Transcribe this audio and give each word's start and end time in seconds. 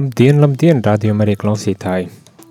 Labdien, 0.00 0.38
labdien, 0.40 0.78
rādījumā 0.80 1.26
arī 1.26 1.34
klausītāji. 1.36 2.06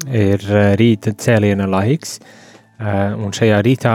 Ir 0.05 0.43
eh, 0.53 0.73
rīta 0.77 1.15
cēliena 1.17 1.65
laiks, 1.71 2.19
eh, 2.19 3.15
un 3.17 3.33
šajā 3.33 3.57
rītā, 3.65 3.93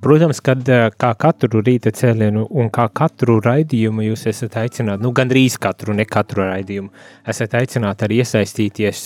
protams, 0.00 0.40
kad 0.46 0.62
eh, 0.72 0.86
kā 0.96 1.10
katru 1.20 1.60
rīta 1.66 1.92
cēlienu 1.92 2.46
un 2.48 2.70
kā 2.72 2.86
katru 3.00 3.36
raidījumu 3.44 4.06
jūs 4.06 4.24
esat 4.32 4.56
aicināti, 4.62 5.04
nu 5.04 5.12
gandrīz 5.12 5.58
katru, 5.60 5.92
ne 5.98 6.06
katru 6.08 6.46
raidījumu, 6.46 6.88
esat 7.28 7.58
aicināti 7.60 8.08
arī 8.08 8.22
iesaistīties 8.22 9.04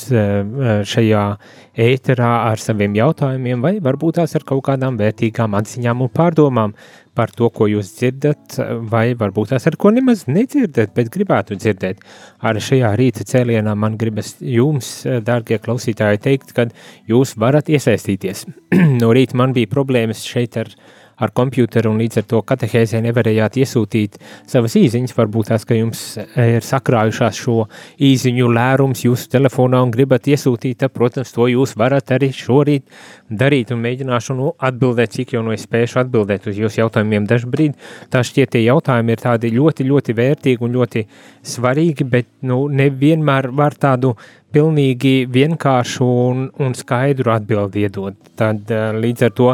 šajā 0.93 1.25
ēterā 1.89 2.33
ar 2.53 2.63
saviem 2.63 2.95
jautājumiem 3.01 3.67
vai 3.67 3.77
varbūt 3.83 4.21
tās 4.21 4.39
ar 4.39 4.47
kaut 4.47 4.63
kādām 4.69 5.01
vērtīgām 5.01 5.59
atziņām 5.59 6.07
un 6.07 6.15
pārdomām 6.21 6.77
par 7.19 7.33
to, 7.37 7.51
ko 7.53 7.69
jūs 7.69 7.93
dzirdat, 7.99 8.57
vai 8.93 9.13
varbūt 9.19 9.53
tās 9.53 9.67
ar 9.69 9.77
ko 9.81 9.93
nemaz 9.95 10.25
nedzirdat, 10.31 10.95
bet 10.97 11.11
gribētu 11.13 11.59
dzirdēt. 11.61 12.01
Arī 12.49 12.65
šajā 12.65 12.95
rīta 12.99 13.27
cēlienā 13.29 13.75
man 13.79 13.99
gribas 14.01 14.35
jums, 14.41 14.95
dārgie 15.27 15.61
klausītāji, 15.63 16.23
teikt, 16.25 16.57
ka 16.57 16.69
jūs 17.11 17.37
varat 17.41 17.69
iesaistīties. 17.73 18.47
no 19.03 19.13
rīta 19.13 19.39
man 19.39 19.55
bija 19.57 19.71
problēmas 19.73 20.25
šeit 20.25 20.61
ar 20.63 20.73
uh, 20.73 21.02
ar 21.17 21.33
komputeru 21.37 21.93
un 21.93 22.01
līdz 22.03 22.23
ar 22.23 22.27
to 22.31 22.43
katehēzē 22.47 23.03
nevarējāt 23.05 23.59
iesūtīt 23.63 24.19
savas 24.51 24.77
īziņas. 24.79 25.15
Varbūt 25.17 25.53
tās, 25.53 25.67
ka 25.69 25.77
jums 25.77 26.03
ir 26.19 26.65
sakrājušās 26.67 27.41
šo 27.45 27.67
īziņu 28.03 28.51
lērums 28.53 29.05
jūsu 29.07 29.31
telefonā 29.33 29.83
un 29.85 29.93
gribat 29.95 30.29
iesūtīt, 30.33 30.81
tad, 30.83 30.95
protams, 30.97 31.35
to 31.35 31.49
jūs 31.53 31.77
varat 31.79 32.15
arī 32.17 32.33
šorīt 32.37 32.89
darīt 33.33 33.73
un 33.73 33.83
mēģināšu 33.85 34.37
nu, 34.39 34.53
atbildēt, 34.61 35.15
cik 35.17 35.37
jau 35.37 35.45
no 35.47 35.55
es 35.55 35.65
spēšu 35.67 36.03
atbildēt 36.03 36.49
uz 36.51 36.61
jūsu 36.61 36.83
jautājumiem 36.83 37.27
dažbrīd. 37.31 37.79
Tā 38.13 38.23
šķiet, 38.27 38.55
tie 38.55 38.65
jautājumi 38.67 39.15
ir 39.15 39.23
tādi 39.23 39.53
ļoti, 39.55 39.89
ļoti 39.89 40.17
vērtīgi 40.19 40.67
un 40.67 40.77
ļoti 40.77 41.07
svarīgi, 41.55 42.09
bet 42.09 42.29
nu, 42.49 42.65
nevienmēr 42.73 43.51
var 43.57 43.77
tādu 43.81 44.15
pilnīgi 44.53 45.27
vienkāršu 45.33 46.07
un, 46.27 46.47
un 46.61 46.77
skaidru 46.77 47.33
atbildi 47.33 47.87
iedot. 47.87 48.19
Tad 48.39 48.69
līdz 48.99 49.29
ar 49.29 49.35
to 49.39 49.51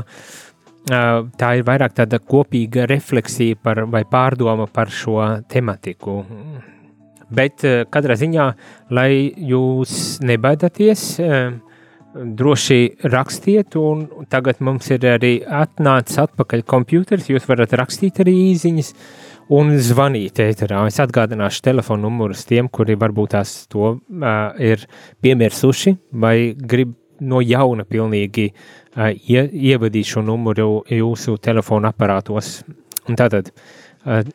tā 0.88 1.52
ir 1.58 1.66
vairāk 1.66 1.94
tāda 1.96 2.20
kopīga 2.20 2.86
refleksija 2.88 3.58
par, 3.62 3.84
vai 3.90 4.04
pārdoma 4.08 4.68
par 4.72 4.90
šo 4.92 5.20
tematiku. 5.50 6.22
Bet 7.28 7.64
katrā 7.92 8.16
ziņā, 8.16 8.44
lai 8.96 9.10
jūs 9.50 10.20
nebaidaties, 10.24 11.02
droši 12.14 12.80
rakstiet, 13.12 13.76
un 13.76 14.06
tagad 14.32 14.62
mums 14.64 14.88
ir 14.90 15.04
arī 15.06 15.34
atnācis 15.44 16.22
atpakaļ 16.24 16.64
kompjuters, 16.68 17.28
jūs 17.28 17.48
varat 17.48 17.74
rakstīt 17.78 18.22
arī 18.24 18.34
īziņas 18.52 18.94
un 19.54 19.74
zvanīt 19.80 20.40
ēterā. 20.44 20.86
Es 20.88 21.00
atgādināšu 21.04 21.62
telefonu 21.68 22.08
numurus 22.08 22.46
tiem, 22.48 22.68
kuri 22.72 22.96
varbūt 23.00 23.36
tās 23.36 23.54
to 23.72 23.94
uh, 23.96 24.32
ir 24.56 24.84
piemirsuši 25.24 25.94
vai 26.12 26.54
grib 26.58 26.96
no 27.20 27.40
jauna 27.42 27.84
pilnīgi 27.88 28.50
uh, 28.50 28.87
ie, 28.98 29.44
ievadīt 29.70 30.08
šo 30.12 30.22
numuru 30.26 30.82
jūsu 30.90 31.36
telefona 31.42 31.92
aparātos. 31.94 32.62
Un 33.08 33.16
tātad 33.18 33.52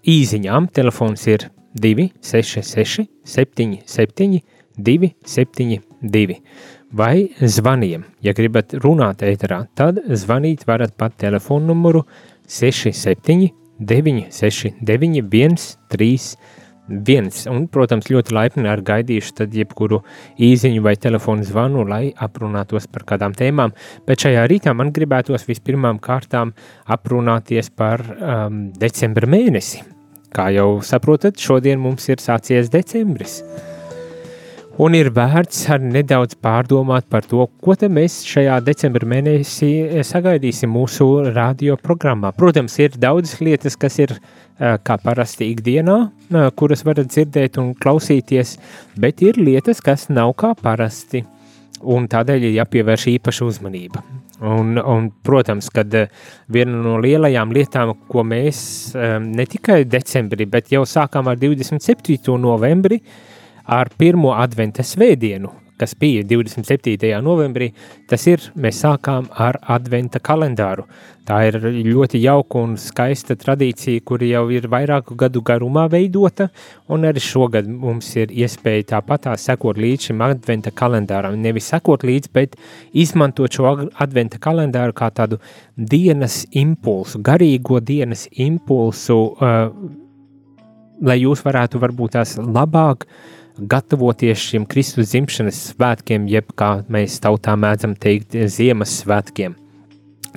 īziņām 0.07 0.69
telefons 0.73 1.27
ir 1.27 1.49
266 1.79 3.07
77 3.25 4.41
272 4.77 6.39
vai 6.93 7.29
zvaniem. 7.41 8.05
Ja 8.21 8.33
gribat 8.37 8.73
runāt 8.83 9.23
ēterā, 9.25 9.63
tad 9.75 9.99
zvanīt 10.09 10.65
varat 10.69 10.95
pa 10.97 11.09
telefonu 11.09 11.73
numuru 11.73 12.03
67 12.47 13.49
969 13.79 15.69
131 15.89 16.62
viens. 16.87 17.45
Un, 17.49 17.65
protams, 17.71 18.09
ļoti 18.11 18.35
laipni 18.35 18.67
ar 18.69 18.83
gaidīšu 18.85 19.37
tad 19.39 19.55
jebkuru 19.55 20.01
īziņu 20.41 20.83
vai 20.83 20.95
telefonu 20.99 21.45
zvanu, 21.47 21.85
lai 21.87 22.11
aprunātos 22.13 22.87
par 22.91 23.07
kādām 23.13 23.35
tēmām. 23.37 23.73
Bet 24.07 24.25
šajā 24.25 24.45
rītā 24.51 24.75
man 24.75 24.93
gribētos 24.95 25.47
vispirmām 25.47 26.01
kārtām 26.03 26.53
aprunāties 26.85 27.71
par 27.75 28.03
um, 28.03 28.65
decembra 28.79 29.29
mēnesi. 29.29 29.83
Kā 30.33 30.49
jau 30.49 30.81
saprotat, 30.81 31.37
šodien 31.37 31.79
mums 31.79 32.09
ir 32.09 32.21
sācies 32.21 32.71
decembris. 32.73 33.41
Un 34.81 34.95
ir 34.97 35.11
vērts 35.13 35.67
arī 35.69 35.91
nedaudz 35.99 36.33
pārdomāt 36.41 37.05
par 37.05 37.21
to, 37.29 37.45
ko 37.61 37.75
mēs 37.93 38.23
šajā 38.25 38.55
decembra 38.65 39.05
mēnesī 39.05 40.01
sagaidīsim 40.01 40.71
mūsu 40.73 41.29
radio 41.29 41.77
programmā. 41.77 42.31
Protams, 42.33 42.79
ir 42.81 42.97
daudzas 42.97 43.37
lietas, 43.45 43.77
kas 43.77 43.99
ir 44.01 44.15
uh, 44.15 44.42
kā 44.59 44.97
parasti 45.01 45.49
ikdienā, 45.51 45.97
kuras 46.59 46.83
varat 46.85 47.09
dzirdēt 47.11 47.57
un 47.61 47.73
klausīties, 47.77 48.57
bet 48.99 49.23
ir 49.25 49.39
lietas, 49.41 49.81
kas 49.83 50.09
nav 50.13 50.35
kā 50.39 50.53
parasti, 50.59 51.23
un 51.83 52.05
tādēļ 52.09 52.47
ir 52.47 52.57
jāpievērš 52.59 53.07
īpaša 53.15 53.47
uzmanība. 53.49 54.03
Un, 54.43 54.75
un, 54.77 55.07
protams, 55.23 55.69
kad 55.71 55.93
viena 56.51 56.79
no 56.83 56.97
lielajām 57.01 57.53
lietām, 57.55 57.93
ko 58.09 58.25
mēs 58.27 58.59
ne 59.23 59.45
tikai 59.47 59.83
decembrī, 59.87 60.47
bet 60.51 60.73
jau 60.73 60.83
sākām 60.89 61.29
ar 61.31 61.39
27. 61.39 62.17
novembri, 62.41 62.99
ar 63.63 63.91
pirmo 63.97 64.33
adventa 64.35 64.83
svētdienu, 64.83 65.51
kas 65.83 65.95
bija 65.99 66.23
27. 66.23 67.09
novembrī, 67.23 67.73
tas 68.07 68.23
ir, 68.31 68.43
mēs 68.55 68.79
sākām 68.85 69.27
ar 69.35 69.59
adventa 69.75 70.21
kalendāru. 70.23 70.85
Tā 71.27 71.37
ir 71.47 71.55
ļoti 71.63 72.19
jauka 72.19 72.59
un 72.59 72.75
skaista 72.79 73.35
tradīcija, 73.39 74.03
kura 74.07 74.27
jau 74.27 74.43
ir 74.51 74.67
vairāku 74.71 75.15
gadu 75.19 75.43
garumā 75.43 75.85
veidota, 75.91 76.49
un 76.91 77.07
arī 77.07 77.23
šogad 77.23 77.67
mums 77.67 78.09
ir 78.19 78.31
iespēja 78.31 78.89
tāpat 78.95 79.25
tā 79.27 79.35
sekot 79.39 79.79
līdz 79.79 80.09
šim 80.09 80.23
adventa 80.23 80.71
kalendāram. 80.75 81.37
Nevis 81.39 81.67
sekot 81.71 82.03
līdz, 82.07 82.31
bet 82.35 82.57
izmantot 82.91 83.55
šo 83.55 83.75
adventa 84.03 84.39
kalendāru 84.43 84.95
kā 84.95 85.11
tādu 85.15 85.39
dienas 85.75 86.43
impulsu, 86.51 87.23
garīgo 87.23 87.79
dienas 87.83 88.27
impulsu, 88.31 89.21
uh, 89.35 89.69
lai 91.03 91.21
jūs 91.23 91.43
varētu 91.43 91.79
varbūt 91.83 92.19
tās 92.19 92.35
labāk 92.39 93.07
uh, 93.07 93.39
gatavoties 93.57 94.41
šiem 94.41 94.65
Kristus 94.69 95.11
dzimšanas 95.11 95.59
svētkiem, 95.71 96.27
jeb 96.31 96.53
kā 96.57 96.75
mēs 96.91 97.19
tautā 97.23 97.55
mēdzam 97.59 97.95
teikt, 97.99 98.33
Ziemassvētkiem. 98.33 99.55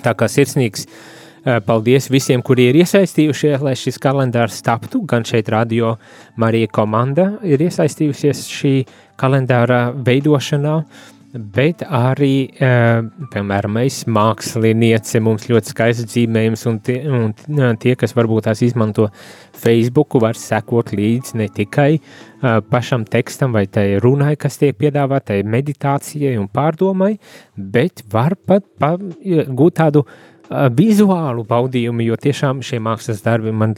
Tā 0.05 0.13
kā 0.13 0.29
sirsnīgs 0.29 0.85
eh, 0.87 1.59
paldies 1.65 2.11
visiem, 2.13 2.45
kuri 2.45 2.69
ir 2.71 2.81
iesaistījušies, 2.83 3.65
lai 3.65 3.75
šis 3.79 4.01
kalendārs 4.03 4.61
taptu. 4.67 5.03
Gan 5.09 5.25
šeit 5.29 5.49
radio 5.53 5.97
Marija 6.37 6.69
komanda 6.69 7.33
ir 7.47 7.65
iesaistījusies 7.65 8.47
šī 8.53 8.75
kalendāra 9.17 9.89
veidošanā, 9.97 10.79
uh, 10.83 11.16
bet 11.35 11.83
arī, 11.85 12.49
uh, 12.63 13.07
piemēram, 13.33 13.75
mēs 13.79 14.03
mākslinieci, 14.11 15.21
mums 15.25 15.49
ļoti 15.51 15.73
skaists 15.73 16.09
dzīmējums, 16.13 16.63
un 16.71 16.79
tie, 16.85 16.97
un 17.09 17.35
tie, 17.83 17.97
kas 17.99 18.15
varbūt 18.17 18.49
tās 18.49 18.63
izmanto 18.67 19.09
Facebook, 19.57 20.19
var 20.23 20.39
sekot 20.39 20.93
līdzi 20.97 21.41
ne 21.43 21.49
tikai 21.53 21.91
uh, 21.99 22.61
pašam 22.71 23.05
tekstam 23.09 23.57
vai 23.57 23.67
tai 23.67 23.89
runai, 24.03 24.35
kas 24.41 24.61
tiek 24.63 24.79
piedāvātai 24.79 25.43
meditācijai 25.47 26.37
un 26.41 26.49
pārdomai, 26.53 27.17
bet 27.57 28.05
var 28.13 28.39
pat 28.47 28.67
pa, 28.79 28.95
gūt 28.97 29.79
tādu 29.83 30.07
vizuālu 30.51 31.43
baudījumu, 31.47 32.05
jo 32.07 32.17
tiešām 32.21 32.61
šie 32.65 32.79
mākslas 32.83 33.23
darbi, 33.25 33.51
man 33.51 33.75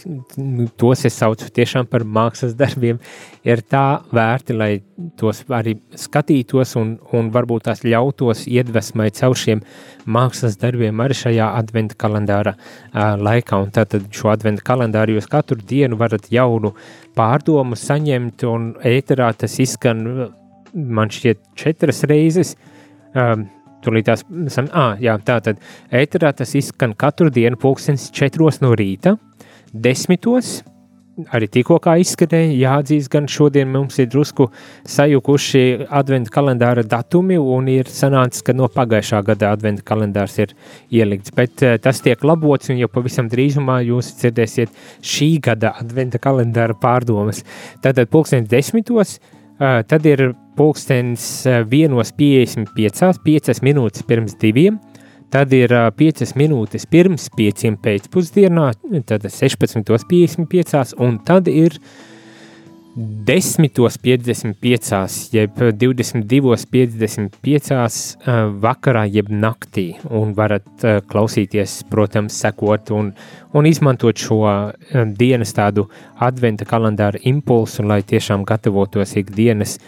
tos 0.81 1.05
es 1.09 1.17
saucu 1.17 1.49
tiešām 1.55 1.88
par 1.88 2.05
mākslas 2.05 2.55
darbiem, 2.59 2.99
ir 3.47 3.62
tā 3.65 4.03
vērti, 4.12 4.56
lai 4.56 4.70
tos 5.17 5.44
arī 5.49 5.79
skatītos 5.97 6.76
un, 6.81 6.97
un 7.17 7.31
varbūt 7.32 7.69
tās 7.70 7.85
ļautos 7.87 8.44
iedvesmai 8.50 9.09
caur 9.17 9.37
šiem 9.38 9.62
mākslas 10.09 10.59
darbiem 10.61 11.00
arī 11.05 11.17
šajā 11.17 11.49
adventa 11.56 11.97
kalendāra 11.99 12.55
uh, 12.59 13.17
laikā. 13.17 13.62
Un 13.65 13.73
tātad 13.75 14.09
šo 14.15 14.32
adventa 14.35 14.65
kalendāru 14.67 15.17
jūs 15.17 15.29
katru 15.31 15.61
dienu 15.61 15.97
varat 16.00 16.29
jaunu 16.32 16.75
pārdomu 17.17 17.79
saņemt 17.79 18.44
un 18.49 18.73
ēterā 18.87 19.32
tas 19.41 19.56
izskan 19.62 20.05
man 20.75 21.12
šķiet 21.12 21.47
četras 21.56 22.05
reizes. 22.09 22.56
Um, 23.17 23.49
Tūlīt 23.84 24.08
tās, 24.08 24.25
ah, 24.72 24.96
jā, 24.98 25.14
tā 25.22 25.38
tad 25.44 25.60
ēterā 25.94 26.32
tas 26.34 26.54
izskan 26.58 26.96
katru 26.98 27.30
dienu 27.30 27.58
pulkstens 27.60 28.08
četros 28.14 28.58
no 28.64 28.72
rīta, 28.78 29.14
desmitos, 29.72 30.58
arī 31.34 31.48
tikko 31.50 31.78
izskanēja, 31.98 32.54
jāatzīst, 32.58 33.10
gan 33.12 33.28
šodien 33.30 33.70
mums 33.72 33.98
ir 33.98 34.08
drusku 34.10 34.48
sajukuši 34.88 35.62
adventa 36.00 36.32
kalendāra 36.34 36.84
datumi 36.86 37.38
un 37.38 37.69
ir 37.72 37.90
sanācis, 37.90 38.44
ka 38.46 38.54
no 38.54 38.69
pagājušā 38.72 39.22
gada 39.26 39.52
adventa 39.54 39.82
kalendārs 39.86 40.38
ir 40.42 40.54
ielikts, 40.94 41.34
bet 41.34 41.64
tas 41.82 42.02
tiek 42.04 42.22
labots 42.24 42.70
un 42.72 42.78
jau 42.82 42.90
pavisam 42.92 43.31
drīzumā 43.31 43.81
jūs 43.88 44.12
dzirdēsiet 44.20 44.74
šī 45.02 45.32
gada 45.48 45.74
adventa 45.81 46.20
kalendāra 46.22 46.76
pārdomas. 46.78 47.44
Tātad 47.82 48.10
pulkstens 48.12 48.50
desmitos, 48.50 49.19
tad 49.58 50.06
ir 50.06 50.34
pulkstenis 50.58 51.46
1.55, 51.46 53.22
5 53.25 53.62
minūtes 53.66 54.02
pirms 54.06 54.34
diviem, 54.38 54.78
tad 55.32 55.52
ir 55.56 55.72
5 55.99 56.34
minūtes 56.38 56.87
pirms 56.90 57.28
5 57.37 57.76
pēcpusdienā, 57.84 58.69
tad 59.08 59.26
16.55, 59.26 60.94
un 61.05 61.19
tad 61.26 61.50
ir 61.52 61.78
10.55, 62.98 65.30
jeb 65.30 65.54
22.55 65.54 68.18
vakarā, 68.58 69.06
jeb 69.06 69.30
naktī, 69.30 69.94
un 70.10 70.34
varat 70.34 70.66
klausīties, 71.06 71.86
protams, 71.92 72.34
sekot 72.42 72.90
un, 72.96 73.12
un 73.54 73.66
izmantot 73.70 74.18
šo 74.18 74.42
dienas 75.14 75.54
tādu 75.54 75.86
adventa 76.18 76.66
kalendāra 76.66 77.22
impulsu, 77.30 77.86
lai 77.86 78.02
tiešām 78.02 78.42
gatavotos 78.48 79.14
ikdienas 79.20 79.78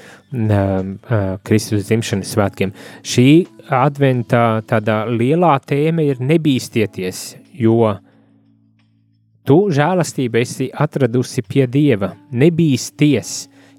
Kristus 1.43 1.89
dzimšanas 1.89 2.31
svētkiem. 2.37 2.71
Šī 3.03 3.47
adventa 3.75 4.63
tādā 4.71 5.03
lielā 5.11 5.59
tēma 5.67 6.07
ir 6.07 6.23
nebīstieties, 6.23 7.35
jo 7.59 7.99
Tu 9.51 9.57
žēlastību 9.75 10.39
esi 10.39 10.69
atradusi 10.79 11.43
pie 11.43 11.65
Dieva, 11.67 12.13
nebīsties, 12.39 13.31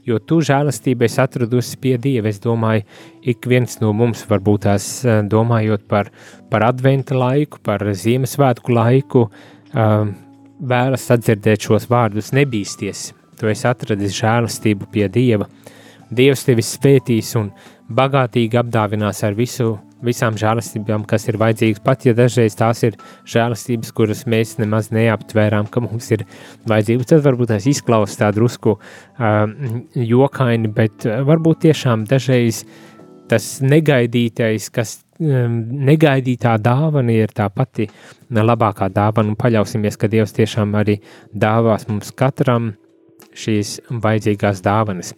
jo 0.03 0.17
tu 0.19 0.41
žēlastību 0.43 1.05
esi 1.07 1.21
atradusi 1.23 1.77
pie 1.79 1.93
Dieva. 1.95 2.27
Es 2.27 2.41
domāju, 2.43 2.83
ik 3.23 3.47
viens 3.47 3.79
no 3.79 3.93
mums 3.95 4.25
varbūt 4.27 4.65
tās 4.65 4.87
domājot 5.31 5.85
par, 5.87 6.09
par 6.51 6.65
adventa 6.67 7.15
laiku, 7.15 7.61
par 7.63 7.87
Ziemassvētku 7.87 8.75
laiku, 8.75 9.23
um, 9.71 10.11
vēlas 10.59 11.07
atdzirdēt 11.15 11.69
šos 11.69 11.87
vārdus 11.87 12.33
nebīsties. 12.35 13.05
Tu 13.39 13.53
esi 13.53 13.69
atradis 13.71 14.19
žēlastību 14.19 14.91
pie 14.91 15.07
Dieva. 15.07 15.47
Dievs 16.11 16.43
tevi 16.49 16.67
svētīs 16.67 17.31
un 17.39 17.47
bagātīgi 17.95 18.59
apdāvinās 18.61 19.23
ar 19.27 19.37
visu 19.37 19.75
visām 20.01 20.37
žēlastībām, 20.39 21.03
kas 21.09 21.27
ir 21.29 21.37
vajadzīgas, 21.41 21.81
pat 21.85 22.07
ja 22.07 22.13
dažreiz 22.17 22.55
tās 22.57 22.81
ir 22.87 22.97
žēlastības, 23.29 23.91
kuras 23.93 24.23
mēs 24.29 24.55
nemaz 24.57 24.89
neaptvērām, 24.95 25.69
ka 25.71 25.83
mums 25.85 26.09
ir 26.15 26.25
vajadzīgas. 26.69 27.11
Tad 27.11 27.25
varbūt 27.27 27.53
tās 27.53 27.67
izklausās 27.69 28.17
tā 28.17 28.31
drusku 28.33 28.77
uh, 28.77 29.45
jokaini, 29.93 30.71
bet 30.73 31.05
varbūt 31.05 31.67
tiešām 31.67 32.07
dažreiz 32.09 32.63
tas 33.31 33.53
negaidītais, 33.63 34.67
kas 34.73 34.97
negaidītā 35.21 36.57
dāvana 36.59 37.13
ir 37.13 37.31
tā 37.35 37.47
pati 37.53 37.87
labākā 38.33 38.89
dāvana, 38.91 39.31
un 39.31 39.39
paļausimies, 39.39 39.97
ka 40.01 40.09
Dievs 40.11 40.33
tiešām 40.35 40.73
arī 40.75 40.97
dāvās 41.31 41.87
mums 41.87 42.11
katram 42.17 42.73
šīs 43.37 43.79
vajadzīgās 43.89 44.63
dāvanas. 44.65 45.13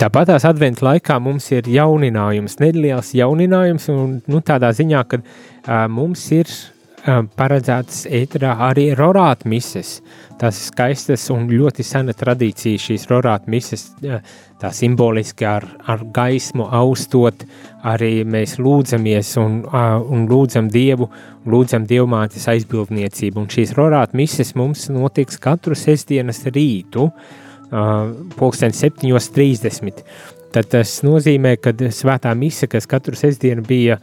Tāpat 0.00 0.30
tās 0.30 0.46
adventu 0.48 0.86
laikā 0.86 1.18
mums 1.20 1.50
ir 1.52 1.66
jauninājums, 1.68 2.54
neliels 2.62 3.10
jauninājums, 3.12 3.90
un 3.92 4.14
nu, 4.32 4.38
tādā 4.40 4.70
ziņā, 4.72 5.00
ka 5.10 5.18
uh, 5.20 5.82
mums 5.92 6.22
ir 6.32 6.48
uh, 6.48 7.18
paredzētas 7.36 8.06
ēterā 8.08 8.54
arī 8.70 8.86
rorāt 8.96 9.44
mises. 9.44 9.98
Tās 10.40 10.56
ir 10.56 10.70
skaistas 10.70 11.26
un 11.34 11.44
ļoti 11.52 11.84
sena 11.84 12.14
tradīcija 12.16 12.80
šīs 12.80 13.04
rorāt 13.10 13.44
mises, 13.52 13.90
uh, 14.08 14.22
tā 14.62 14.70
simboliski 14.72 15.44
ar, 15.44 15.68
ar 15.84 16.06
gaismu 16.16 16.70
austot, 16.80 17.44
arī 17.84 18.24
mēs 18.24 18.56
lūdzamies 18.56 19.34
un, 19.44 19.60
uh, 19.68 19.98
un 20.00 20.24
lūdzam 20.32 20.72
Dievu, 20.72 21.10
lūdzam 21.44 21.84
Dievmātes 21.92 22.48
aizbildniecību, 22.54 23.44
un 23.44 23.52
šīs 23.52 23.76
rorāt 23.76 24.16
mises 24.16 24.56
mums 24.56 24.88
notiks 24.88 25.36
katru 25.44 25.76
sestdienas 25.76 26.40
rītu, 26.48 27.10
uh, 27.10 27.46
pulksten 27.70 28.74
7.30. 28.76 30.04
Tad 30.50 30.66
tas 30.72 30.96
nozīmē, 31.06 31.54
ka 31.62 31.70
svētā 31.94 32.32
mise, 32.34 32.66
kas 32.66 32.88
katru 32.90 33.14
sestdienu 33.18 33.62
bija 33.62 34.00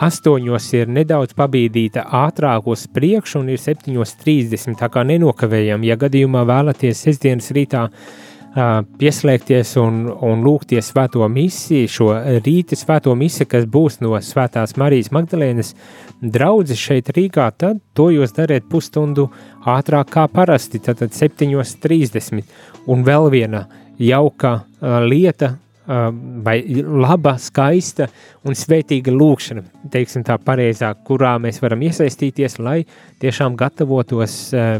astoņos, 0.00 0.70
ir 0.78 0.88
nedaudz 0.88 1.34
pabīdīta 1.36 2.06
ātrāk 2.16 2.70
uz 2.70 2.86
priekšu 2.88 3.42
un 3.42 3.52
ir 3.52 3.60
7.30. 3.60 4.78
Tā 4.80 4.88
kā 4.88 5.04
nenokavējam, 5.04 5.84
ja 5.84 5.98
gadījumā 6.00 6.46
vēlaties 6.48 7.04
sestdienas 7.04 7.50
rītā 7.52 7.84
uh, 7.90 8.29
pieslēgties 8.50 9.76
un, 9.78 10.02
un 10.10 10.42
lūgties 10.42 10.90
svēto 10.90 11.26
misiju, 11.30 11.90
šo 11.90 12.08
rīta 12.42 12.76
svēto 12.78 13.14
misiju, 13.14 13.46
kas 13.50 13.66
būs 13.70 14.00
no 14.02 14.18
svētās 14.18 14.74
Marijas 14.80 15.12
Magdalēnas 15.14 15.74
draudzes 16.20 16.80
šeit 16.80 17.12
Rīgā, 17.14 17.46
tad 17.56 17.78
to 17.94 18.10
jūs 18.10 18.34
dariet 18.34 18.66
pusstundu 18.70 19.28
ātrāk 19.70 20.10
kā 20.16 20.26
parasti, 20.32 20.80
tātad 20.82 21.14
7.30. 21.14 22.42
Un 22.90 23.04
vēl 23.06 23.30
viena 23.30 23.66
jauka 24.00 24.52
uh, 24.56 24.98
lieta, 25.06 25.52
uh, 25.54 26.08
vai 26.42 26.58
laba, 26.82 27.36
skaista 27.38 28.08
un 28.42 28.58
svētīga 28.58 29.14
lūkšana, 29.14 29.62
teiksim 29.94 30.26
tā 30.26 30.40
pareizāk, 30.42 31.04
kurā 31.06 31.36
mēs 31.38 31.62
varam 31.62 31.86
iesaistīties, 31.86 32.58
lai 32.58 32.80
tiešām 33.22 33.54
gatavotos 33.60 34.40
uh, 34.56 34.74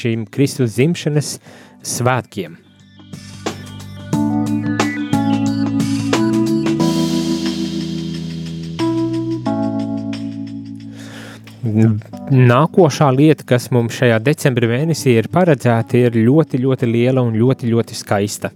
šīm 0.00 0.26
Kristus 0.32 0.74
dzimšanas 0.74 1.36
svētkiem. 1.86 2.61
Nākošā 11.62 13.08
lieta, 13.14 13.44
kas 13.46 13.68
mums 13.70 13.94
šajā 13.94 14.18
decembrī 14.24 14.70
mēnesī 14.72 15.14
ir 15.20 15.28
paredzēta, 15.30 16.00
ir 16.00 16.16
ļoti, 16.18 16.58
ļoti 16.58 16.88
liela 16.90 17.22
un 17.22 17.36
ļoti, 17.38 17.70
ļoti 17.70 17.98
skaista. 17.98 18.50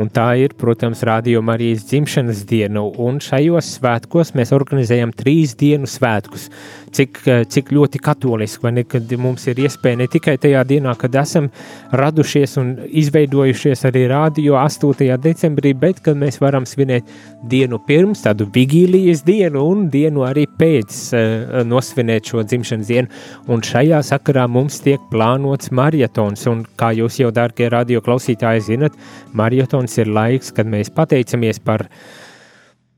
Un 0.00 0.08
tā 0.08 0.30
ir, 0.40 0.54
protams, 0.56 1.02
Radio 1.04 1.42
Marijas 1.44 1.84
dzimšanas 1.90 2.46
diena, 2.48 2.80
un 2.80 3.20
šajos 3.20 3.74
svētkos 3.76 4.32
mēs 4.34 4.54
organizējam 4.56 5.12
trīs 5.12 5.52
dienu 5.60 5.86
svētkus. 5.86 6.48
Cik, 6.92 7.22
cik 7.48 7.70
ļoti 7.72 8.00
katoliski, 8.04 8.60
vai 8.66 8.72
ne, 8.76 8.82
kad 8.84 9.08
mums 9.16 9.46
ir 9.48 9.62
iespēja 9.64 9.96
ne 10.02 10.06
tikai 10.12 10.34
tajā 10.40 10.60
dienā, 10.68 10.92
kad 11.00 11.14
esam 11.16 11.48
radušies 11.96 12.58
un 12.60 12.74
izveidojušies 13.02 13.86
arī 13.88 14.02
radio 14.10 14.58
8. 14.60 15.08
decembrī, 15.24 15.72
bet 15.78 16.02
kad 16.04 16.18
mēs 16.20 16.36
varam 16.42 16.66
svinēt 16.68 17.08
dienu 17.48 17.80
pirms, 17.86 18.24
tādu 18.26 18.46
vigīlijas 18.52 19.24
dienu 19.24 19.64
un 19.72 19.86
dienu 19.92 20.26
arī 20.28 20.44
pēc 20.58 20.98
uh, 21.16 21.62
nosvinēt 21.68 22.28
šo 22.28 22.44
dzimšanas 22.44 22.90
dienu. 22.92 23.22
Un 23.48 23.64
šajā 23.64 24.02
sakarā 24.12 24.44
mums 24.50 24.82
tiek 24.84 25.00
plānots 25.12 25.72
marietons, 25.72 26.44
un 26.50 26.66
kā 26.76 26.92
jūs 26.98 27.22
jau, 27.22 27.32
dārgie 27.34 27.70
radio 27.72 28.02
klausītāji, 28.04 28.66
zinat, 28.68 28.98
marietons 29.32 29.96
ir 30.02 30.12
laiks, 30.12 30.52
kad 30.52 30.68
mēs 30.68 30.92
pateicamies 30.92 31.62
par 31.64 31.88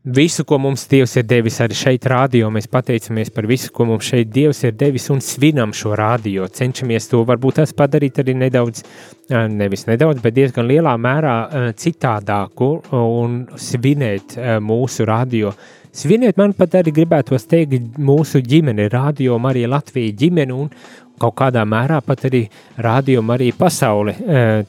visu, 0.05 0.45
ko 0.45 0.59
mums 0.61 0.85
Dievs 0.89 1.17
ir 1.17 1.25
devis 1.29 1.61
arī 1.65 1.77
šeit, 1.79 2.07
rādio. 2.11 2.51
Mēs 2.53 2.69
pateicamies 2.71 3.31
par 3.35 3.49
visu, 3.49 3.71
ko 3.73 3.87
mums 3.89 4.09
šeit 4.11 4.31
Dievs 4.33 4.63
ir 4.65 4.75
devis 4.77 5.09
un 5.11 5.23
svinam 5.25 5.73
šo 5.73 5.95
rādio. 5.97 6.49
Cenšamies 6.49 7.09
to 7.11 7.25
varbūt 7.25 7.63
tas 7.63 7.73
padarīt 7.77 8.21
arī 8.21 8.37
nedaudz, 8.37 8.85
nevis 9.31 9.87
nedaudz, 9.89 10.21
bet 10.25 10.37
diezgan 10.37 10.69
lielā 10.69 10.97
mērā 11.01 11.37
citādāku 11.81 12.75
un 12.99 13.41
svinēt 13.57 14.37
mūsu 14.61 15.09
rādio. 15.09 15.55
Sviniet, 15.95 16.35
man 16.35 16.51
pat 16.59 16.73
arī 16.81 16.91
gribētos 16.91 17.45
teikt, 17.47 17.95
mūsu 18.03 18.41
ģimene, 18.43 18.89
radio 18.91 19.37
Marija 19.39 19.69
Latvija 19.71 20.11
ģimene, 20.19 20.57
un, 20.65 20.73
kaut 21.21 21.37
kādā 21.39 21.63
mērā 21.69 22.01
pat 22.05 22.27
arī 22.29 22.43
rādījuma 22.83 23.37
arī 23.37 23.53
pasauli 23.57 24.17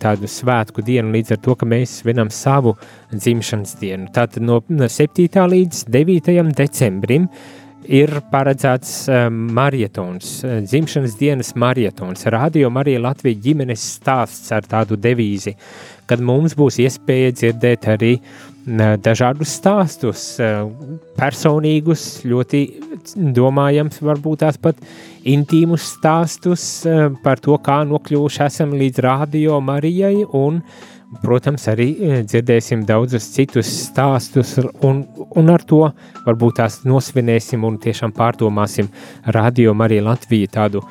tādu 0.02 0.30
svētku 0.30 0.84
dienu, 0.86 1.12
līdz 1.16 1.36
ar 1.36 1.44
to, 1.44 1.56
ka 1.58 1.68
mēs 1.70 2.00
svinam 2.02 2.30
savu 2.34 2.75
dzimšanas 3.14 3.75
dienu. 3.82 4.10
Tātad 4.14 4.46
no 4.46 4.62
7. 4.70 5.28
līdz 5.56 5.86
9. 5.90 6.34
decembrim 6.56 7.28
ir 7.86 8.10
paredzēts 8.32 9.06
marietons, 9.30 10.40
dzimšanas 10.66 11.18
dienas 11.20 11.54
marietons. 11.54 12.25
Radio 12.34 12.72
Marija 12.74 13.04
Latvija 13.04 13.38
ģimenes 13.44 13.84
stāsts 14.00 14.50
ar 14.56 14.66
tādu 14.66 14.98
devīzi, 14.98 15.54
kad 16.10 16.22
mums 16.22 16.58
būs 16.58 16.80
iespēja 16.82 17.34
dzirdēt 17.36 17.86
arī 17.94 18.16
dažādus 19.06 19.52
stāstus, 19.60 20.24
personīgus, 21.18 22.08
ļoti 22.25 22.64
domājams, 23.16 24.02
varbūt 24.02 24.42
tās 24.42 24.58
pat 24.62 24.82
intīmus 25.28 25.86
stāstus 25.96 26.66
par 27.24 27.42
to, 27.44 27.58
kā 27.62 27.84
nokļuvuši 27.88 28.44
esam 28.48 28.76
līdz 28.80 29.02
radio 29.06 29.60
Marijai 29.64 30.26
un, 30.26 30.62
protams, 31.22 31.68
arī 31.72 31.90
dzirdēsim 32.26 32.84
daudzus 32.88 33.28
citus 33.36 33.70
stāstus 33.86 34.56
un, 34.84 35.04
un 35.36 35.54
ar 35.54 35.64
to 35.68 35.84
varbūt 36.26 36.60
tās 36.62 36.82
nosvinēsim 36.88 37.64
un 37.68 37.78
tiešām 37.82 38.16
pārdomāsim 38.16 38.90
radio 39.38 39.76
Marija 39.78 40.08
Latvija 40.10 40.56
tādu 40.60 40.84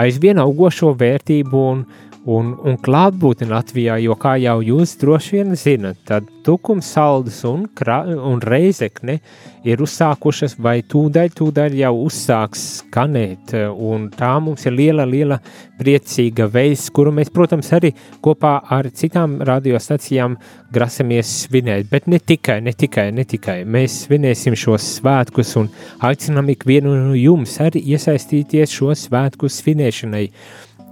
aizvien 0.00 0.40
augošo 0.40 0.94
vērtību 0.98 1.66
un, 1.72 1.84
un, 2.30 2.52
un 2.62 2.76
klātbūtni 2.78 3.48
Latvijā, 3.50 3.96
jo, 4.02 4.14
kā 4.20 4.36
jau 4.42 4.60
jūs 4.62 4.94
droši 5.00 5.38
vien 5.38 5.56
zinat, 5.58 5.98
tad 6.06 6.28
tukums 6.46 6.88
saldus 6.94 7.42
un, 7.48 7.66
krā, 7.74 8.02
un 8.14 8.40
reizekne 8.42 9.18
ir 9.66 9.82
uzsākušas 9.82 10.56
vai 10.62 10.80
tūdaļ, 10.86 11.32
tūdaļ 11.38 11.76
jau 11.78 11.92
uzsāks 12.04 12.64
skanēt, 12.80 13.54
un 13.74 14.08
tā 14.14 14.32
mums 14.42 14.66
ir 14.66 14.74
liela, 14.74 15.06
liela 15.06 15.38
priecīga 15.78 16.48
veids, 16.50 16.88
kuru 16.94 17.12
mēs, 17.14 17.30
protams, 17.34 17.70
arī 17.74 17.92
kopā 18.22 18.56
ar 18.74 18.90
citām 18.94 19.38
radiostacijām 19.46 20.36
grasamies 20.72 21.30
svinēt, 21.44 21.88
bet 21.90 22.08
ne 22.10 22.18
tikai, 22.18 22.60
ne 22.64 22.74
tikai, 22.74 23.10
ne 23.14 23.26
tikai. 23.28 23.62
Mēs 23.66 24.02
svinēsim 24.06 24.58
šos 24.58 24.88
svētkus 24.98 25.56
un 25.60 25.70
aicinām 26.02 26.50
ikvienu 26.54 26.94
no 26.96 27.16
jums 27.18 27.58
arī 27.62 27.82
iesaistīties 27.94 28.78
šo 28.78 28.94
svētku 28.98 29.50
svinēšanai. 29.50 30.28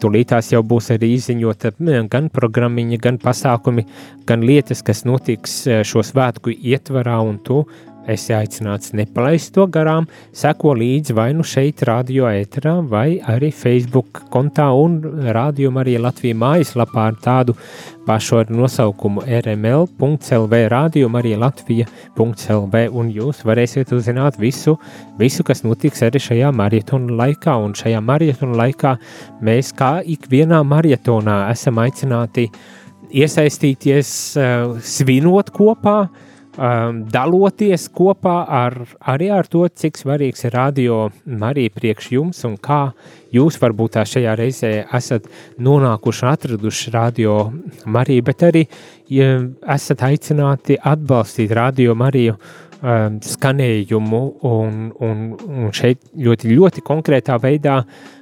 Tūlītās 0.00 0.48
jau 0.54 0.62
būs 0.64 0.86
arī 0.94 1.10
izziņota 1.18 1.74
gan 2.08 2.30
programmiņa, 2.32 2.98
gan 3.04 3.18
pasākumi, 3.20 3.84
gan 4.28 4.44
lietas, 4.48 4.80
kas 4.86 5.04
notiks 5.04 5.56
eh, 5.68 5.82
šo 5.84 6.00
svētku 6.06 6.54
ietvarā, 6.54 7.18
un 7.20 7.36
tu 7.44 7.66
esi 8.08 8.32
aicināts 8.34 8.94
nepalaist 8.96 9.52
to 9.54 9.66
garām, 9.70 10.06
seko 10.36 10.72
līdzi 10.78 11.14
vai 11.16 11.30
nu 11.36 11.44
šeit, 11.46 11.82
radio 11.88 12.28
ēterā, 12.30 12.76
vai 12.88 13.20
arī 13.28 13.50
Facebook 13.54 14.22
kontā 14.32 14.70
un 14.76 14.98
rādījumā 15.36 15.84
arī 15.84 15.96
Latvijas 16.00 16.38
mājaslapā 16.40 17.06
ar 17.10 17.18
tādu 17.22 17.56
pašu 18.06 18.40
ar 18.40 18.52
nosaukumu 18.54 19.24
rml.lv, 19.26 20.62
rādījumā 20.74 21.22
arī 21.22 21.36
Latvija.lv, 21.40 22.82
un 22.96 23.12
jūs 23.14 23.44
varēsiet 23.46 23.92
uzzināt 23.96 24.40
visu, 24.40 24.76
visu, 25.20 25.46
kas 25.46 25.64
notiks 25.66 26.02
arī 26.06 26.22
šajā 26.22 26.50
maratona 26.56 27.20
laikā, 27.24 27.58
un 27.60 27.76
šajā 27.78 28.00
maratona 28.04 28.58
laikā 28.64 28.96
mēs 29.44 29.74
kā 29.76 29.98
ikvienā 30.16 30.62
maratonā 30.66 31.42
esam 31.52 31.78
aicināti 31.84 32.48
iesaistīties, 33.10 34.10
uh, 34.38 34.76
svinot 34.86 35.50
kopā, 35.54 35.96
uh, 36.06 36.26
um, 36.60 37.00
daloties 37.10 37.88
kopā 37.94 38.36
ar, 38.44 38.76
arī 39.00 39.30
ar 39.32 39.48
to, 39.50 39.64
cik 39.68 39.98
svarīgs 40.00 40.44
ir 40.46 40.54
radio 40.56 41.00
arī 41.48 41.68
priekš 41.72 42.10
jums 42.14 42.44
un 42.48 42.56
kā 42.60 42.92
jūs 43.34 43.58
varbūt 43.62 43.96
tā 43.96 44.04
šajā 44.08 44.36
reizē 44.38 44.72
esat 44.96 45.28
nonākuši 45.62 46.26
atraduši 46.30 46.94
radio 46.94 47.36
Mariju, 47.86 48.26
bet 48.26 48.46
arī 48.50 48.66
ja 49.10 49.38
esat 49.74 50.04
aicināti 50.10 50.78
atbalstīt 50.78 51.54
radio 51.56 51.96
Mariju 51.98 52.36
um, 52.36 53.20
skanējumu 53.24 54.22
un, 54.50 54.80
un, 55.00 55.26
un 55.48 55.74
šeit 55.76 56.04
ļoti, 56.14 56.54
ļoti 56.56 56.86
konkrētā 56.86 57.40
veidā 57.42 57.80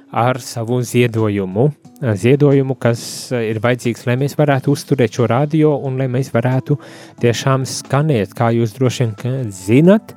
ar 0.09 0.39
savu 0.41 0.81
ziedojumu 0.81 1.69
ziedojumu, 1.99 2.75
kas 2.79 3.01
ir 3.35 3.59
vajadzīgs, 3.63 4.05
lai 4.07 4.15
mēs 4.21 4.37
varētu 4.39 4.71
uzturēt 4.71 5.19
šo 5.19 5.27
radio 5.29 5.75
un 5.83 5.99
lai 5.99 6.07
mēs 6.11 6.31
varētu 6.33 6.77
tiešām 7.21 7.65
skanēt, 7.67 8.35
kā 8.37 8.51
jūs 8.55 8.75
droši 8.77 9.09
vien 9.23 9.49
zinat, 9.53 10.13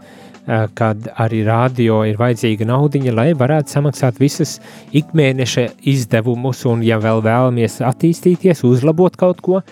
kad 0.75 1.07
arī 1.23 1.45
radio 1.47 2.01
ir 2.07 2.19
vajadzīga 2.19 2.67
naudiņa, 2.67 3.15
lai 3.15 3.29
varētu 3.39 3.77
samaksāt 3.77 4.19
visas 4.19 4.57
ikmēneša 4.91 5.69
izdevumus, 5.93 6.65
un 6.67 6.83
ja 6.87 6.99
vēl 7.03 7.23
vēlamies 7.23 7.79
attīstīties, 7.87 8.65
uzlabot 8.67 9.19
kaut 9.19 9.43
ko, 9.43 9.63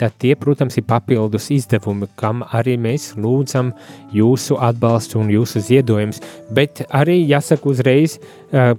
tad 0.00 0.14
tie, 0.16 0.32
protams, 0.38 0.78
ir 0.80 0.86
papildus 0.88 1.50
izdevumi, 1.52 2.08
kam 2.16 2.40
arī 2.56 2.78
mēs 2.80 3.10
lūdzam 3.20 3.74
jūsu 4.16 4.56
atbalstu 4.56 5.18
un 5.20 5.28
jūsu 5.34 5.60
ziedojumus. 5.66 6.22
Bet 6.56 6.86
arī 6.88 7.18
jāsaka 7.28 7.68
uzreiz, 7.68 8.16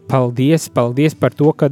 paldies, 0.10 0.66
paldies 0.74 1.14
par 1.14 1.36
to, 1.38 1.52
ka 1.54 1.70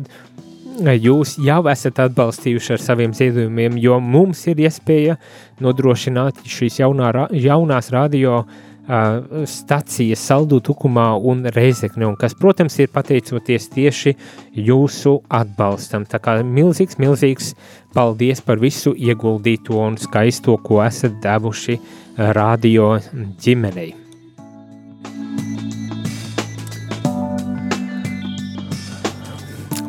jūs 0.79 1.37
jau 1.43 1.61
esat 1.71 1.99
atbalstījuši 2.05 2.73
ar 2.75 2.81
saviem 2.83 3.13
ziedojumiem, 3.13 3.77
jo 3.81 3.99
mums 3.99 4.45
ir 4.47 4.61
iespēja 4.63 5.17
nodrošināt 5.63 6.43
šīs 6.47 6.79
jaunā, 6.79 7.11
jaunās 7.35 7.91
radio 7.91 8.41
uh, 8.41 9.45
stacijas 9.45 10.23
Saldu 10.25 10.59
Tukumā 10.63 11.11
un 11.19 11.45
Reizekne, 11.55 12.07
un 12.07 12.17
kas, 12.19 12.33
protams, 12.33 12.79
ir 12.79 12.89
pateicoties 12.93 13.69
tieši 13.75 14.15
jūsu 14.55 15.19
atbalstam. 15.29 16.07
Tā 16.09 16.21
kā 16.23 16.39
milzīgs, 16.43 16.97
milzīgs 17.01 17.53
paldies 17.93 18.41
par 18.41 18.61
visu 18.61 18.95
ieguldīto 18.95 19.77
un 19.77 19.97
skaisto, 20.01 20.57
ko 20.63 20.83
esat 20.85 21.19
devuši 21.23 21.79
radio 22.17 22.95
ģimenei. 23.39 23.93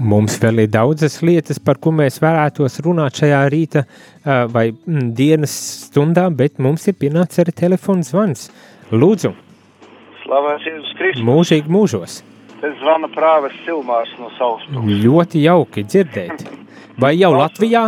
Mums 0.00 0.38
vēl 0.40 0.62
ir 0.62 0.70
daudzas 0.72 1.18
lietas, 1.20 1.58
par 1.60 1.76
ko 1.76 1.92
mēs 1.92 2.16
varētos 2.22 2.78
runāt 2.86 3.20
šajā 3.20 3.40
rīta 3.52 3.82
vai 4.52 4.70
dienas 5.16 5.52
stundā, 5.90 6.24
bet 6.32 6.56
mums 6.62 6.86
ir 6.88 6.96
pienācis 6.96 7.42
arī 7.44 7.52
telefons 7.52 8.14
zvans. 8.14 8.46
Lūdzu! 8.90 9.34
Slavēs 10.22 10.64
Jēzus 10.64 10.94
Kristus! 10.96 11.26
Mūžīgi 11.26 11.72
mūžos! 11.72 12.20
Es 12.60 12.76
zvanu 12.80 13.08
prāves 13.12 13.56
Silmārs 13.64 14.12
no 14.20 14.30
savas 14.38 14.64
puses. 14.68 15.02
Ļoti 15.04 15.44
jauki 15.44 15.84
dzirdēt. 15.84 16.46
Vai 17.00 17.14
jau 17.16 17.32
Latvijā? 17.36 17.86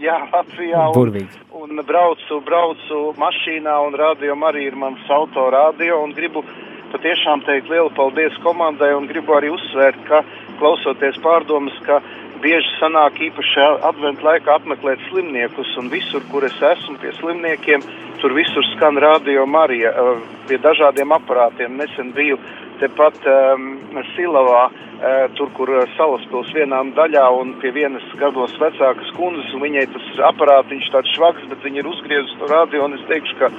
Jā, 0.00 0.18
Latvijā. 0.32 0.86
Un, 0.88 0.94
Burvīgi. 0.96 1.40
Un 1.62 1.80
braucu, 1.88 2.40
braucu 2.44 3.00
mašīnā 3.20 3.74
un 3.86 3.96
radio 4.00 4.36
arī 4.48 4.66
ir 4.70 4.76
mans 4.80 5.04
auto 5.12 5.48
radio 5.52 6.00
un 6.04 6.14
gribu 6.16 6.44
patiešām 6.92 7.44
teikt 7.48 7.68
lielu 7.72 7.92
paldies 7.96 8.36
komandai 8.44 8.92
un 8.96 9.06
gribu 9.08 9.36
arī 9.36 9.52
uzsvērt, 9.52 10.00
ka 10.08 10.22
klausoties 10.60 11.18
pārdomas, 11.24 11.76
ka 11.86 12.00
bieži 12.42 12.70
sanāk 12.80 13.20
īpaši 13.28 13.66
adventu 13.86 14.26
laikā 14.26 14.56
apmeklēt 14.58 15.02
slimniekus 15.08 15.70
un 15.78 15.90
visur, 15.92 16.24
kur 16.32 16.44
es 16.46 16.56
esmu 16.72 16.98
pie 17.02 17.12
slimniekiem, 17.20 17.84
tur 18.22 18.34
visur 18.34 18.66
skan 18.72 18.98
radio 19.02 19.46
Marija 19.46 19.92
pie 20.48 20.58
dažādiem 20.62 21.14
aparātiem. 21.14 21.78
Nesen 21.78 22.10
biju 22.16 22.38
tepat 22.82 23.18
um, 23.30 23.76
Silavā, 24.16 24.64
uh, 24.70 25.26
tur, 25.38 25.52
kur 25.56 25.70
salaspils 25.96 26.50
vienā 26.56 26.80
daļā 26.96 27.24
un 27.38 27.54
pie 27.62 27.70
vienas 27.74 28.04
gados 28.18 28.54
vecākas 28.60 29.12
kundzes, 29.18 29.52
un 29.54 29.62
viņai 29.62 29.86
tas 29.94 30.08
aparātiņš 30.32 30.90
tāds 30.94 31.14
švaks, 31.14 31.46
bet 31.50 31.62
viņi 31.66 31.82
ir 31.82 31.90
uzgriezis 31.90 32.34
to 32.40 32.50
radio, 32.50 32.88
un 32.88 32.98
es 32.98 33.06
teikšu, 33.10 33.38
ka 33.38 33.52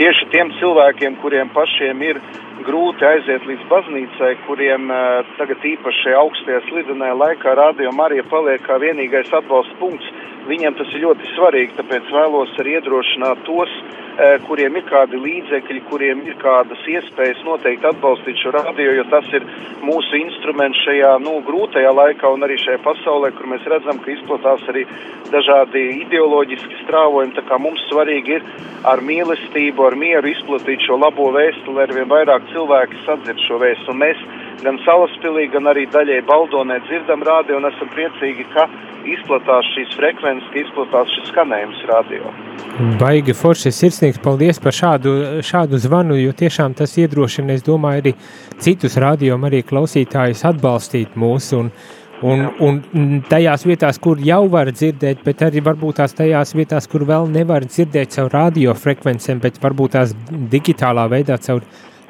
tieši 0.00 0.28
tiem 0.34 0.52
cilvēkiem, 0.60 1.16
kuriem 1.22 1.52
pašiem 1.56 2.04
ir 2.10 2.20
grūti 2.66 3.06
aiziet 3.06 3.46
līdz 3.48 3.68
baznīcai, 3.70 4.32
kuriem 4.46 4.90
uh, 4.90 5.22
tagad 5.38 5.62
īpaši 5.72 6.16
augstajā 6.18 6.64
slidenē 6.68 7.12
laikā 7.18 7.54
radio 7.58 7.92
Marija 7.94 8.26
paliek 8.30 8.64
kā 8.66 8.80
vienīgais 8.82 9.32
atbalsta 9.34 9.78
punkts. 9.80 10.10
Viņiem 10.48 10.76
tas 10.78 10.92
ir 10.96 11.04
ļoti 11.04 11.32
svarīgi, 11.34 11.76
tāpēc 11.78 12.12
vēlos 12.14 12.54
arī 12.62 12.78
iedrošināt 12.78 13.44
tos, 13.46 13.72
uh, 13.82 14.07
kuriem 14.48 14.76
ir 14.80 14.86
kādi 14.88 15.18
līdzekļi, 15.22 15.80
kuriem 15.86 16.24
ir 16.26 16.34
kādas 16.42 16.80
iespējas 16.90 17.38
noteikti 17.46 17.86
atbalstīt 17.86 18.40
šo 18.42 18.50
radio, 18.56 18.90
jo 18.96 19.04
tas 19.12 19.28
ir 19.36 19.44
mūsu 19.86 20.18
instruments 20.18 20.80
šajā 20.82 21.12
nu, 21.22 21.36
grūtajā 21.46 21.92
laikā 21.94 22.32
un 22.34 22.42
arī 22.46 22.56
šajā 22.58 22.80
pasaulē, 22.82 23.30
kur 23.36 23.46
mēs 23.52 23.68
redzam, 23.70 24.00
ka 24.02 24.10
izplatās 24.10 24.64
arī 24.72 24.82
dažādi 25.30 25.84
ideoloģiski 26.00 26.80
strāvojumi. 26.82 27.36
Tā 27.38 27.46
kā 27.46 27.60
mums 27.62 27.84
svarīgi 27.92 28.38
ir 28.40 28.48
ar 28.90 29.04
mīlestību, 29.06 29.86
ar 29.86 29.98
mieru 30.02 30.32
izplatīt 30.32 30.82
šo 30.86 30.98
labo 30.98 31.30
vēstu, 31.38 31.76
lai 31.76 31.86
arvien 31.86 32.10
vairāk 32.10 32.50
cilvēki 32.50 33.04
sadzird 33.06 33.42
šo 33.46 33.62
vēstu. 33.62 33.92
Un 33.94 34.02
mēs 34.02 34.24
gan 34.64 34.80
Salaspilī, 34.82 35.46
gan 35.54 35.70
arī 35.70 35.86
daļai 35.94 36.24
Baldonē 36.26 36.80
dzirdam 36.88 37.22
radio 37.28 37.62
un 37.62 37.70
esam 37.70 37.90
priecīgi, 37.94 38.50
ka 38.54 38.66
izplatās 39.06 39.70
šīs 39.76 39.94
frekvences, 39.98 40.50
ka 40.50 40.64
izplatās 40.64 41.14
šis 41.14 41.30
skanējums 41.30 41.86
radio. 41.92 42.34
Baigi 42.78 43.34
forši 43.34 43.72
sirsnīgs. 43.74 44.20
Paldies 44.22 44.60
par 44.62 44.74
šādu, 44.74 45.12
šādu 45.42 45.80
zvanu, 45.82 46.14
jo 46.18 46.34
tiešām 46.36 46.76
tas 46.78 46.92
iedrošina, 47.00 47.56
es 47.58 47.64
domāju, 47.66 48.04
arī 48.04 48.12
citus 48.62 48.94
radiom 49.02 49.46
arī 49.48 49.64
klausītājus 49.66 50.44
atbalstīt 50.46 51.16
mūs 51.18 51.50
un, 51.58 51.72
un, 52.22 52.44
un 52.62 53.10
tajās 53.26 53.66
vietās, 53.66 53.98
kur 53.98 54.22
jau 54.22 54.44
var 54.52 54.70
dzirdēt, 54.70 55.24
bet 55.26 55.42
arī 55.48 55.64
varbūt 55.66 55.98
tās 55.98 56.14
tajās 56.18 56.54
vietās, 56.54 56.86
kur 56.90 57.02
vēl 57.08 57.26
nevar 57.34 57.66
dzirdēt 57.66 58.14
caur 58.14 58.30
radiofrekvencēm, 58.36 59.42
bet 59.42 59.58
varbūt 59.62 59.96
tās 59.98 60.14
digitālā 60.54 61.08
veidā 61.10 61.40
caur 61.42 61.66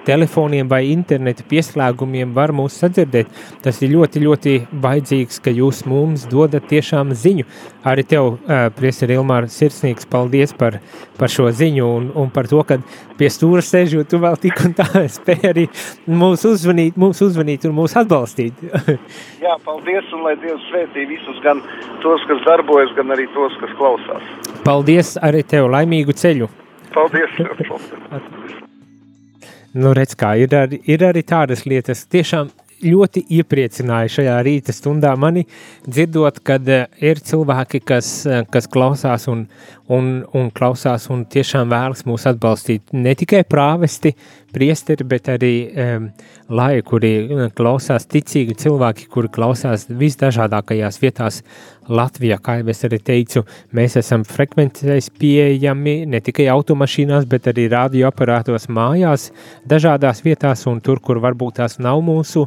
telefoniem 0.08 0.68
vai 0.70 0.86
interneta 0.92 1.44
pieslēgumiem 1.48 2.32
var 2.36 2.52
mūs 2.56 2.78
sadzirdēt. 2.80 3.30
Tas 3.64 3.80
ir 3.84 3.92
ļoti, 3.92 4.22
ļoti 4.24 4.54
vajadzīgs, 4.84 5.40
ka 5.44 5.52
jūs 5.54 5.84
mums 5.88 6.24
dodat 6.30 6.68
tiešām 6.70 7.12
ziņu. 7.16 7.46
Arī 7.88 8.04
tev, 8.08 8.34
uh, 8.36 8.68
Priester 8.76 9.12
Ilmār, 9.12 9.48
sirsnīgs 9.52 10.08
paldies 10.10 10.54
par, 10.56 10.78
par 11.20 11.32
šo 11.32 11.48
ziņu 11.54 11.88
un, 11.98 12.10
un 12.18 12.32
par 12.34 12.48
to, 12.50 12.62
ka 12.68 12.80
pie 13.20 13.30
stūra 13.32 13.64
sēžot, 13.64 14.08
tu 14.10 14.20
vēl 14.22 14.38
tik 14.40 14.62
un 14.66 14.76
tā 14.78 14.88
spēj 15.18 15.48
arī 15.50 15.66
mūs 16.08 16.46
uzvanīt, 16.48 16.98
mūs 17.00 17.22
uzvanīt 17.28 17.66
un 17.68 17.76
mūs 17.78 17.96
atbalstīt. 18.00 18.62
Jā, 19.44 19.56
paldies 19.66 20.14
un 20.16 20.24
lai 20.26 20.36
Dievs 20.42 20.64
svētī 20.70 21.08
visus, 21.10 21.42
gan 21.44 21.62
tos, 22.04 22.24
kas 22.30 22.44
darbojas, 22.46 22.94
gan 22.98 23.16
arī 23.16 23.28
tos, 23.36 23.56
kas 23.62 23.74
klausās. 23.80 24.32
Paldies 24.64 25.16
arī 25.24 25.44
tev, 25.46 25.70
laimīgu 25.74 26.16
ceļu! 26.16 26.50
Paldies! 26.94 27.38
Nu, 29.76 29.92
redz, 29.96 30.16
kā 30.16 30.32
ir, 30.40 30.54
ar, 30.56 30.72
ir 30.72 31.04
arī 31.04 31.20
tādas 31.28 31.66
lietas, 31.68 32.06
tiešām 32.08 32.48
ļoti 32.78 33.24
iepriecināja 33.38 34.10
šajā 34.18 34.36
rīta 34.46 34.72
stundā 34.74 35.10
mani 35.18 35.44
dzirdot, 35.86 36.38
kad 36.46 36.68
uh, 36.70 36.86
ir 37.02 37.20
cilvēki, 37.24 37.80
kas, 37.86 38.10
uh, 38.28 38.44
kas 38.48 38.68
klausās 38.70 39.26
un, 39.30 39.44
un, 39.92 40.10
un 40.36 40.50
klausās 40.54 41.08
un 41.12 41.24
tiešām 41.28 41.72
vēlas 41.72 42.04
mūs 42.08 42.28
atbalstīt. 42.30 42.94
Ne 42.94 43.16
tikai 43.18 43.42
prāvesti, 43.50 44.14
priesteri, 44.54 45.06
bet 45.10 45.28
arī 45.32 45.52
um, 45.68 46.08
lai, 46.54 46.78
kuri 46.86 47.50
klausās 47.58 48.06
ticīgi 48.08 48.56
cilvēki, 48.62 49.08
kuri 49.12 49.32
klausās 49.34 49.88
visdažādākajās 49.90 51.02
vietās 51.02 51.42
Latvijā, 51.88 52.38
kā 52.42 52.58
jau 52.60 52.68
es 52.72 52.84
arī 52.86 52.98
teicu, 53.04 53.44
mēs 53.76 53.96
esam 54.00 54.24
frekvencēs 54.28 55.10
pieejami 55.18 56.02
ne 56.10 56.20
tikai 56.24 56.48
automašīnās, 56.52 57.26
bet 57.30 57.48
arī 57.52 57.68
radioaparātos 57.72 58.68
mājās, 58.72 59.30
dažādās 59.68 60.22
vietās, 60.26 60.66
un 60.70 60.82
tur, 60.84 61.00
kur 61.04 61.22
varbūt 61.24 61.58
tās 61.60 61.78
nav 61.82 62.02
mūsu 62.04 62.44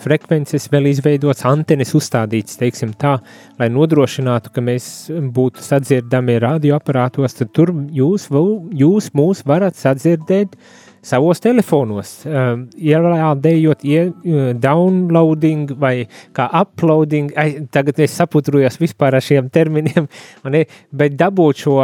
frekvences, 0.00 0.68
vēl 0.72 0.88
izveidots 0.90 1.44
antenes 1.46 1.94
uzstādīts, 1.94 2.58
teiksim 2.60 2.94
tā, 2.98 3.16
lai 3.58 3.68
nodrošinātu, 3.72 4.54
ka 4.54 4.64
mēs 4.64 4.88
būtu 5.10 5.62
sadzirdami 5.62 6.38
radioaparātos, 6.42 7.38
tad 7.38 7.52
tur 7.54 7.74
jūs, 7.94 8.28
jūs 8.74 9.12
mūs 9.14 9.44
varat 9.46 9.78
sadzirdēt 9.78 10.58
savos 11.04 11.40
telefonos, 11.44 12.12
um, 12.26 12.64
ielādējot, 12.80 13.84
ie, 13.84 14.06
uh, 14.08 14.50
downloading 14.56 15.74
vai 15.80 16.06
kā 16.36 16.48
uploading, 16.62 17.32
ai, 17.40 17.66
tagad 17.72 18.00
es 18.04 18.16
saputrujos 18.18 18.78
vispār 18.80 19.18
ar 19.18 19.24
šiem 19.24 19.50
terminiem, 19.52 20.08
ne, 20.54 20.64
bet 20.92 21.16
dabūt 21.20 21.64
šo, 21.64 21.78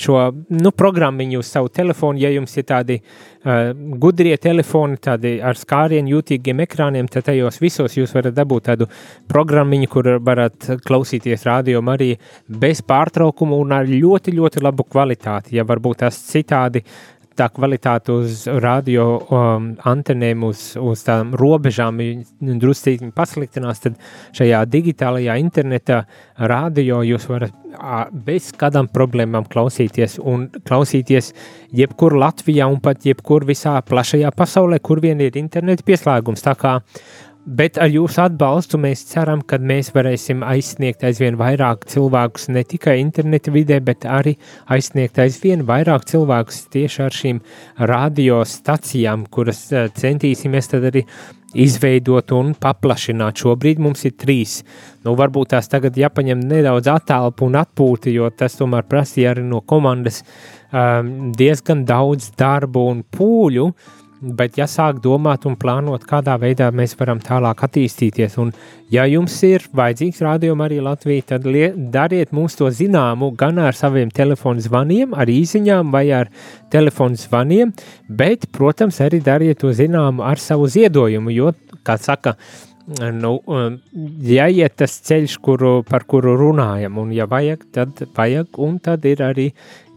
šo 0.00 0.20
nu, 0.54 0.74
programmiņu 0.74 1.42
uz 1.42 1.50
savu 1.50 1.72
telefonu, 1.74 2.22
ja 2.22 2.30
jums 2.34 2.54
ir 2.60 2.68
tādi 2.68 2.98
uh, 3.00 3.72
gudrie 4.00 4.36
telefoni, 4.40 5.00
tādi 5.02 5.36
ar 5.42 5.58
skārienu 5.58 6.16
jūtīgiem 6.16 6.64
ekrāniem, 6.66 7.10
tad 7.10 7.26
tajos 7.30 7.60
visos 7.62 7.98
jūs 7.98 8.14
varat 8.14 8.36
dabūt 8.36 8.68
tādu 8.70 8.88
programmiņu, 9.30 9.90
kur 9.90 10.10
varat 10.24 10.70
klausīties 10.86 11.46
radio 11.48 11.82
arī 11.94 12.14
bez 12.48 12.80
pārtraukuma 12.86 13.58
un 13.60 13.74
ar 13.76 13.88
ļoti, 13.90 14.34
ļoti 14.38 14.62
labu 14.64 14.86
kvalitāti, 14.86 15.56
ja 15.58 15.66
varbūt 15.66 16.02
tas 16.04 16.18
citādi 16.30 16.84
tā 17.38 17.48
kvalitāte 17.54 18.14
uz 18.14 18.44
radio 18.62 19.06
um, 19.18 19.72
antenēm, 19.90 20.44
uz, 20.46 20.62
uz 20.80 21.04
tām 21.06 21.34
robežām 21.38 22.00
druscīgi 22.40 23.10
pasliktinās, 23.16 23.82
tad 23.84 23.98
šajā 24.36 24.62
digitālajā 24.70 25.36
interneta 25.42 26.04
radio 26.38 27.02
jūs 27.06 27.28
varat 27.30 27.60
bez 28.26 28.52
kādām 28.58 28.88
problēmām 28.94 29.48
klausīties 29.50 30.18
un 30.22 30.46
klausīties 30.66 31.32
jebkur 31.74 32.14
Latvijā 32.20 32.68
un 32.70 32.80
pat 32.82 33.04
jebkur 33.06 33.46
visā 33.48 33.80
plašajā 33.82 34.30
pasaulē, 34.36 34.78
kur 34.78 35.02
vien 35.02 35.20
ir 35.20 35.36
interneta 35.40 35.86
pieslēgums. 35.86 36.44
Tā 36.44 36.54
kā 36.58 36.78
Bet 37.44 37.76
ar 37.76 37.90
jūsu 37.92 38.22
atbalstu 38.24 38.78
mēs 38.80 39.02
ceram, 39.10 39.42
ka 39.44 39.58
mēs 39.60 39.90
varēsim 39.92 40.40
aizsniegt 40.48 41.02
aizvien 41.04 41.36
vairāk 41.36 41.82
cilvēkus 41.92 42.48
ne 42.48 42.62
tikai 42.64 42.94
interneta 43.02 43.52
vidē, 43.52 43.82
bet 43.84 44.06
arī 44.08 44.32
aizsniegt 44.72 45.18
aizvien 45.20 45.66
vairāk 45.68 46.06
cilvēkus 46.08 46.62
tieši 46.72 47.02
ar 47.04 47.12
šīm 47.12 47.42
radiostacijām, 47.90 49.26
kuras 49.28 49.60
eh, 49.76 49.90
centīsimies 49.92 50.72
tad 50.72 50.86
arī 50.88 51.02
izveidot 51.52 52.32
un 52.32 52.54
paplašināt. 52.56 53.42
Šobrīd 53.44 53.82
mums 53.84 54.06
ir 54.08 54.14
trīs. 54.16 54.62
Nu, 55.04 55.12
varbūt 55.18 55.52
tās 55.52 55.68
tagad 55.68 56.00
jāpaņem 56.00 56.40
nedaudz 56.48 56.88
attālpu 56.94 57.44
un 57.50 57.58
atpūti, 57.60 58.14
jo 58.16 58.30
tas 58.32 58.56
tomēr 58.56 58.88
prasīja 58.88 59.34
arī 59.34 59.44
no 59.44 59.60
komandas 59.60 60.22
um, 60.24 61.28
diezgan 61.36 61.84
daudz 61.84 62.32
darbu 62.40 62.86
un 62.94 63.04
pūļu. 63.04 63.68
Uh, 63.68 64.00
bet 64.38 64.58
ja 64.58 64.66
sāk 64.70 65.00
domāt 65.04 65.44
un 65.48 65.56
plānot, 65.60 66.06
kādā 66.08 66.36
veidā 66.40 66.70
mēs 66.74 66.96
varam 66.98 67.20
tālāk 67.22 67.64
attīstīties, 67.66 68.36
un 68.40 68.52
ja 68.92 69.04
jums 69.10 69.36
ir 69.46 69.64
vajadzīgs 69.76 70.22
rādījums 70.24 70.64
arī 70.64 70.80
Latvijā, 70.84 71.26
tad 71.34 71.48
dariet 71.94 72.32
mums 72.32 72.56
to 72.58 72.70
zināmu 72.72 73.32
gan 73.38 73.60
ar 73.62 73.76
saviem 73.76 74.12
telefonu 74.14 74.64
zvaniem, 74.64 75.14
ar 75.14 75.30
īsiņām 75.30 75.92
vai 75.94 76.06
ar 76.16 76.30
telefonu 76.72 77.20
zvaniem, 77.20 77.74
bet, 78.08 78.48
protams, 78.52 79.00
arī 79.04 79.20
dariet 79.24 79.60
to 79.62 79.72
zināmu 79.74 80.24
ar 80.24 80.40
savu 80.42 80.70
ziedojumu, 80.70 81.34
jo, 81.34 81.52
kā 81.84 81.98
saka, 82.00 82.38
nu, 82.86 83.32
jāiet 84.28 84.74
tas 84.76 84.98
ceļš, 85.06 85.38
kuru, 85.44 85.72
par 85.88 86.04
kuru 86.08 86.34
runājam, 86.36 86.98
un 87.00 87.12
ja 87.16 87.24
vajag, 87.30 87.64
tad 87.72 88.02
vajag, 88.16 88.58
un 88.60 88.78
tad 88.82 89.04
ir 89.08 89.22
arī 89.24 89.46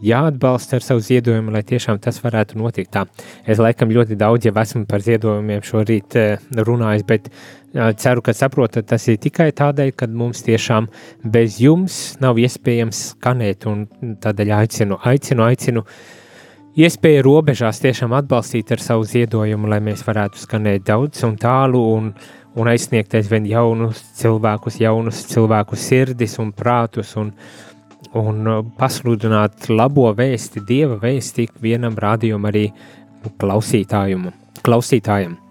jāatbalsta 0.04 0.78
ar 0.78 0.86
savu 0.86 1.02
ziedojumu, 1.04 1.52
lai 1.52 1.64
tiešām 1.68 2.00
tas 2.00 2.20
varētu 2.22 2.58
notikt. 2.60 2.92
Tā. 2.94 3.04
Es 3.46 3.60
laikam 3.60 3.92
ļoti 3.92 4.16
daudz 4.18 4.48
jau 4.48 4.54
esmu 4.62 4.86
par 4.88 5.04
ziedojumiem 5.04 5.64
šorīt 5.66 6.16
eh, 6.16 6.46
runājis, 6.54 7.04
bet 7.08 7.28
eh, 7.28 7.90
ceru, 7.98 8.24
ka 8.24 8.32
saprotat, 8.36 8.88
tas 8.88 9.08
ir 9.10 9.18
tikai 9.20 9.50
tādēļ, 9.58 9.92
ka 9.98 10.08
mums 10.08 10.44
tiešām 10.46 10.88
bez 11.24 11.60
jums 11.60 12.16
nav 12.22 12.40
iespējams 12.40 13.02
skanēt, 13.12 13.68
un 13.68 13.84
tādēļ 14.22 14.54
aicinu, 14.62 15.00
aicinu, 15.04 15.44
aicinu. 15.50 15.84
Iespēja 16.78 17.24
robežās 17.26 17.80
tiešām 17.82 18.12
atbalstīt 18.14 18.70
ar 18.70 18.78
savu 18.78 19.02
ziedojumu, 19.08 19.66
lai 19.66 19.80
mēs 19.82 20.04
varētu 20.06 20.38
skanēt 20.38 20.84
daudz 20.86 21.24
un 21.26 21.34
tālu 21.40 21.80
un, 21.96 22.12
un 22.58 22.70
aizsniegt 22.70 23.14
aizvien 23.14 23.46
jaunus 23.48 24.02
cilvēkus, 24.18 24.78
jaunus 24.82 25.24
cilvēku 25.30 25.78
sirdis 25.78 26.38
un 26.42 26.52
prātus 26.52 27.14
un, 27.20 27.32
un 28.18 28.46
uh, 28.46 28.62
pasludināt 28.78 29.70
labo 29.72 30.08
vēsti, 30.18 30.64
dieva 30.68 30.98
vēsti 31.02 31.48
ikvienam 31.48 31.98
rādījumam, 31.98 32.50
arī 32.50 32.68
klausītājam. 33.38 34.30
klausītājam. 34.66 35.47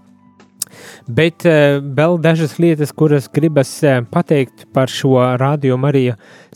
Bet 1.08 1.46
uh, 1.48 1.80
vēl 1.82 2.18
dažas 2.24 2.58
lietas, 2.62 2.94
kuras 2.96 3.30
gribas 3.34 3.72
uh, 3.86 4.00
pateikt 4.12 4.68
par 4.76 4.92
šo 4.92 5.16
rādījumu 5.40 5.90
arī 5.90 6.04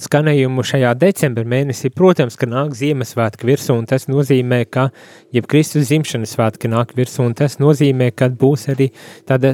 skanējumu 0.02 0.66
šajā 0.66 0.94
decembra 1.02 1.46
mēnesī. 1.48 1.92
Protams, 1.96 2.38
ka 2.40 2.50
nāk 2.50 2.76
Ziemassvētku 2.78 3.50
virsū, 3.50 3.76
un 3.78 3.88
tas 3.90 4.08
nozīmē, 4.12 4.64
ka 4.72 4.90
jeb 5.36 5.50
Kristus 5.52 5.90
zimšanas 5.92 6.36
svētki 6.38 6.72
nāk 6.72 6.96
virsū, 6.98 7.26
un 7.28 7.36
tas 7.38 7.60
nozīmē, 7.62 8.12
ka 8.16 8.32
būs 8.32 8.70
arī 8.74 8.92
tāda, 9.30 9.54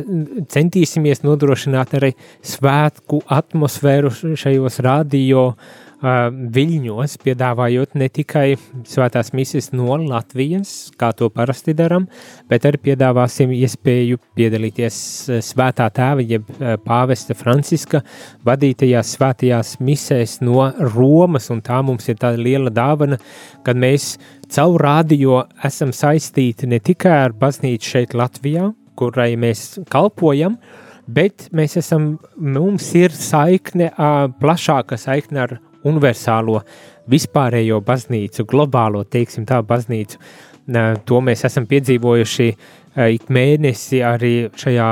centīsimies 0.54 1.24
nodrošināt 1.26 1.98
arī 2.00 2.14
svētku 2.46 3.24
atmosfēru 3.40 4.14
šajos 4.38 4.82
uh, 4.84 5.86
viļņos, 6.02 7.16
piedāvājot 7.26 7.96
ne 7.98 8.08
tikai 8.14 8.58
svētās 8.86 9.32
misijas 9.34 9.72
no 9.74 9.96
Latvijas, 9.98 10.92
kā 10.98 11.10
to 11.18 11.30
parasti 11.34 11.74
darām, 11.78 12.06
bet 12.50 12.68
arī 12.70 12.78
piedāvāsim 12.92 13.54
iespēju 13.56 14.20
piedalīties 14.38 15.00
svētā 15.42 15.90
tēva, 15.90 16.22
jeb 16.22 16.46
pāvesta 16.86 17.34
Franciska 17.38 18.04
vadītajās 18.46 19.16
svētajās 19.18 19.78
misēs 19.82 20.40
no 20.46 20.70
Romas, 20.94 21.50
un 21.54 21.64
tā 21.66 21.82
mums 21.82 22.10
ir 22.10 22.22
tāda 22.22 22.38
liela 22.38 22.74
dāvana, 22.74 23.18
kad 23.66 23.78
mēs 23.78 24.16
caur 24.54 24.78
radio 24.82 25.46
esam 25.66 25.94
saistīti 25.96 26.70
ne 26.70 26.80
tikai 26.80 27.24
ar 27.26 27.38
baznīcu 27.38 27.96
šeit 27.98 28.14
Latvijā, 28.14 28.70
kurai 28.98 29.34
mēs 29.40 29.80
kalpojam, 29.90 30.60
bet 31.08 31.48
mēs 31.56 31.78
esam, 31.80 32.18
mums 32.38 32.92
ir 33.00 33.14
saikne, 33.16 33.90
plašāka 34.38 35.00
saikne 35.00 35.42
ar 35.46 35.58
universālo, 35.88 36.62
vispārējo 37.12 37.80
baznīcu, 37.88 38.46
globālo, 38.50 39.06
teiksim 39.08 39.48
tā, 39.48 39.62
baznīcu. 39.66 40.20
To 41.08 41.22
mēs 41.24 41.46
esam 41.48 41.64
piedzīvojuši 41.70 42.48
ik 42.98 43.28
mēnesi 43.32 44.00
arī 44.04 44.32
šajā 44.58 44.88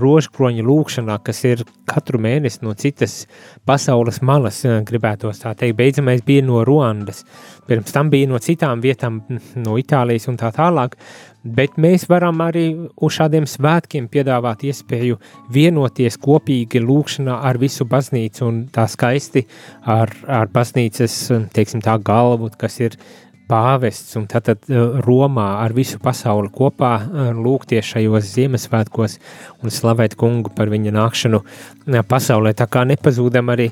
rožkroņa 0.00 0.64
lūkšanā, 0.64 1.18
kas 1.22 1.42
ir 1.44 1.62
katru 1.86 2.18
mēnesi 2.24 2.64
no 2.64 2.72
citas 2.80 3.18
pasaules 3.68 4.22
malas, 4.24 4.62
gribētos 4.88 5.42
tā 5.44 5.52
teikt. 5.60 5.76
Beidzamais 5.78 6.24
bija 6.26 6.42
no 6.46 6.64
Ruandas, 6.66 7.22
pirms 7.68 7.92
tam 7.94 8.10
bija 8.10 8.32
no 8.32 8.40
citām 8.42 8.82
vietām, 8.82 9.20
no 9.60 9.76
Itālijas 9.78 10.26
un 10.32 10.40
tā 10.40 10.50
tālāk, 10.56 10.96
bet 11.44 11.76
mēs 11.80 12.06
varam 12.08 12.40
arī 12.44 12.64
uz 12.96 13.16
šādiem 13.18 13.46
svētkiem 13.48 14.08
piedāvāt 14.12 14.64
iespēju 14.64 15.18
vienoties 15.52 16.16
kopīgi 16.20 16.82
lūkšanā 16.82 17.36
ar 17.44 17.60
visu 17.60 17.86
baznīcu 17.88 18.46
un 18.48 18.62
tā 18.74 18.86
skaisti 18.90 19.44
ar, 19.84 20.12
ar 20.26 20.48
baznīcas, 20.52 21.18
teiksim 21.54 21.84
tā 21.84 21.98
galvu, 22.02 22.50
kas 22.58 22.80
ir 22.80 22.98
pāvests 23.50 24.16
un 24.18 24.26
tad 24.30 24.48
Romā 25.04 25.46
ar 25.60 25.74
visu 25.76 25.98
pasauli 26.02 26.50
kopā 26.54 26.92
lūgties 27.36 27.92
šajos 27.92 28.30
Ziemassvētkos 28.32 29.18
un 29.62 29.74
slavēt 29.74 30.16
kungu 30.20 30.52
par 30.56 30.72
viņa 30.72 30.94
nākšanu 30.96 31.42
pasaulē. 32.08 32.54
Tā 32.56 32.68
kā 32.70 32.84
nepazūdam 32.88 33.52
arī 33.54 33.70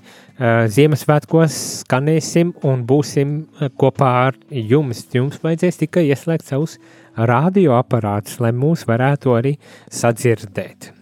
Ziemassvētkos 0.76 1.58
skanēsim 1.82 2.54
un 2.68 2.86
būsim 2.88 3.36
kopā 3.80 4.14
ar 4.28 4.40
jums. 4.50 5.06
Jums 5.14 5.42
vajadzēs 5.42 5.84
tikai 5.84 6.08
ieslēgt 6.10 6.48
savus 6.52 6.78
radioaparātus, 7.16 8.40
lai 8.40 8.54
mūs 8.56 8.86
varētu 8.88 9.36
arī 9.36 9.56
sadzirdēt. 9.92 10.92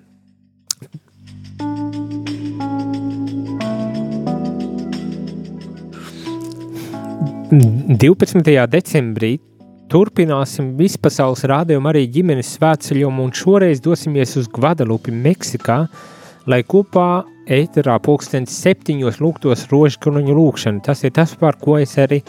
12. 7.51 8.47
decembrī 8.71 9.33
turpināsim 9.91 10.69
vispasaules 10.79 11.41
rādījumu 11.51 11.89
arī 11.91 12.05
ģimenes 12.15 12.53
svētceļojumu 12.55 13.25
un 13.27 13.33
šoreiz 13.35 13.81
dosimies 13.83 14.37
uz 14.39 14.47
Gvadalupi, 14.55 15.11
Meksikā, 15.11 15.81
lai 16.47 16.61
kopā 16.63 17.25
ēterā 17.51 17.97
pulkstens 18.05 18.55
septiņos 18.63 19.19
lūgtos 19.23 19.67
rožkruņu 19.73 20.37
lūkšanu. 20.37 20.83
Tas 20.87 21.03
ir 21.05 21.15
tas, 21.17 21.35
par 21.39 21.59
ko 21.61 21.77
es 21.81 21.97
arī 22.01 22.21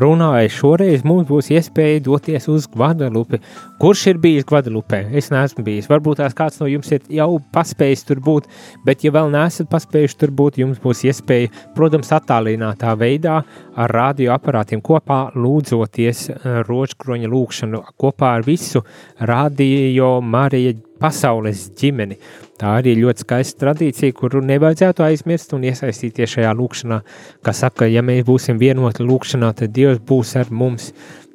runāju. 0.00 0.52
Šoreiz 0.56 1.04
mums 1.06 1.28
būs 1.28 1.50
iespēja 1.54 2.02
doties 2.06 2.48
uz 2.50 2.68
Guadalupi. 2.72 3.40
Kurš 3.80 4.06
ir 4.12 4.20
bijis 4.22 4.48
Guadalupē? 4.48 5.02
Es 5.16 5.30
neesmu 5.32 5.64
bijis. 5.66 5.88
Varbūt 5.90 6.20
tās 6.22 6.36
kāds 6.36 6.60
no 6.60 6.68
jums 6.70 6.90
ir 6.92 7.04
jau 7.12 7.38
paspējis 7.54 8.06
tur 8.08 8.20
būt, 8.24 8.48
bet 8.84 9.04
ja 9.04 9.12
vēl 9.14 9.32
neesat 9.32 9.70
paspējuši 9.72 10.20
tur 10.20 10.34
būt, 10.36 10.60
jums 10.60 10.80
būs 10.82 11.04
iespēja, 11.08 11.52
protams, 11.76 12.12
attālinātā 12.16 12.96
veidā 13.00 13.40
ar 13.80 13.96
radioaparātiem 13.96 14.82
kopā 14.84 15.22
lūdzoties 15.36 16.26
eh, 16.34 16.60
rožkruņa 16.68 17.30
lūkšanu 17.32 17.82
kopā 18.00 18.36
ar 18.38 18.46
visu 18.46 18.84
radio 19.20 20.18
Marija 20.20 20.76
pasaules 21.00 21.66
ģimeni. 21.80 22.18
Tā 22.60 22.76
arī 22.78 22.94
ir 22.94 23.02
ļoti 23.06 23.24
skaista 23.24 23.64
tradīcija, 23.64 24.14
kuru 24.16 24.42
nevajadzētu 24.44 25.04
aizmirst 25.06 25.54
un 25.56 25.64
iesaistīties 25.68 26.36
šajā 26.36 26.52
lūkšanā. 26.58 27.00
Kā 27.46 27.54
saka, 27.56 27.88
ja 27.88 28.04
mēs 28.04 28.26
būsim 28.28 28.60
vienoti 28.60 29.06
lūkšanā, 29.06 29.54
tad 29.56 29.74
Dievs 29.76 30.02
būs 30.06 30.36
ar 30.40 30.52
mums, 30.52 30.90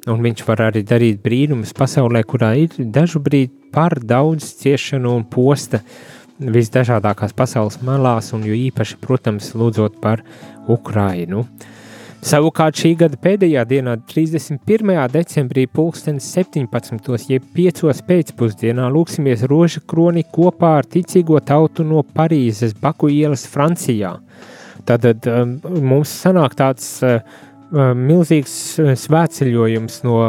un 0.06 0.22
Viņš 0.22 0.44
var 0.46 0.68
arī 0.68 0.84
darīt 0.86 1.18
brīnumus 1.24 1.74
pasaulē, 1.74 2.22
kurā 2.22 2.52
ir 2.62 2.76
dažu 2.78 3.18
brīdi 3.22 3.50
par 3.74 3.98
daudz 3.98 4.52
ciešanu 4.62 5.16
un 5.18 5.24
posta 5.26 5.82
visdažādākās 6.38 7.34
pasaules 7.36 7.80
malās, 7.82 8.30
un 8.36 8.44
jo 8.46 8.54
īpaši, 8.54 9.00
protams, 9.02 9.50
lūdzot 9.56 9.98
par 10.02 10.22
Ukrainu. 10.68 11.46
Savukārt 12.26 12.74
šī 12.74 12.88
gada 12.98 13.14
pēdējā 13.22 13.62
dienā, 13.70 13.92
31. 14.10 14.96
decembrī, 15.12 15.68
2017. 15.70 17.28
jeb 17.30 17.44
5. 17.54 17.82
pēcpusdienā, 18.08 18.88
lūksimies 18.90 19.44
roža 19.46 19.78
kroni 19.86 20.24
kopā 20.34 20.72
ar 20.80 20.88
ticīgo 20.90 21.38
tautu 21.46 21.86
no 21.86 22.02
Parīzes, 22.02 22.74
Baku 22.82 23.12
ielas, 23.14 23.44
Francijā. 23.46 24.16
Tad 24.90 25.06
um, 25.06 25.52
mums 25.86 26.16
sanāk 26.24 26.58
tāds 26.58 26.88
uh, 27.06 27.20
milzīgs 27.72 28.54
svētceļojums 29.00 30.00
no, 30.06 30.20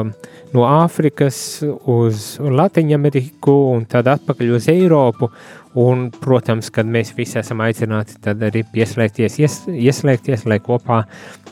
no 0.54 0.66
Āfrikas 0.66 1.40
uz 1.64 2.36
Latviju-Ameriku 2.42 3.56
un 3.76 3.86
tad 3.90 4.10
atpakaļ 4.16 4.54
uz 4.58 4.70
Eiropu. 4.74 5.32
Un, 5.78 6.08
protams, 6.10 6.72
kad 6.74 6.88
mēs 6.90 7.12
visi 7.14 7.38
esam 7.38 7.60
aicināti, 7.62 8.16
arī 8.34 8.64
pieslēgties, 8.74 9.36
ies, 9.44 9.58
ieslēgties, 9.70 10.48
lai 10.50 10.58
kopā 10.64 11.04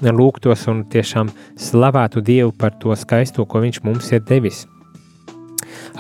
lūgtos 0.02 0.66
un 0.72 0.82
tiešām 0.90 1.30
slavētu 1.62 2.24
Dievu 2.26 2.56
par 2.58 2.74
to 2.82 2.96
skaisto, 2.98 3.46
ko 3.46 3.62
Viņš 3.62 3.84
mums 3.86 4.10
ir 4.18 4.26
devis. 4.26 4.64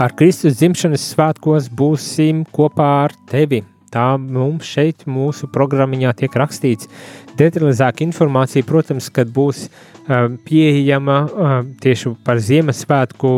Ar 0.02 0.16
Kristus 0.18 0.58
dzimšanas 0.58 1.06
svētkos 1.14 1.70
būsim 1.70 2.42
kopā 2.56 2.90
ar 3.06 3.14
tevi. 3.30 3.62
Tā 3.94 4.18
mums 4.20 4.68
šeit, 4.68 5.06
mūsu 5.08 5.48
programmā, 5.54 6.12
tiek 6.20 6.34
rakstīts. 6.36 6.90
Detalizēta 7.36 8.06
informācija, 8.06 8.64
protams, 8.68 9.10
kad 9.12 9.32
būs 9.34 9.66
Um, 10.06 10.36
pieejama 10.38 11.16
um, 11.26 11.70
tieši 11.82 12.12
par 12.22 12.38
Ziemassvētku 12.38 13.30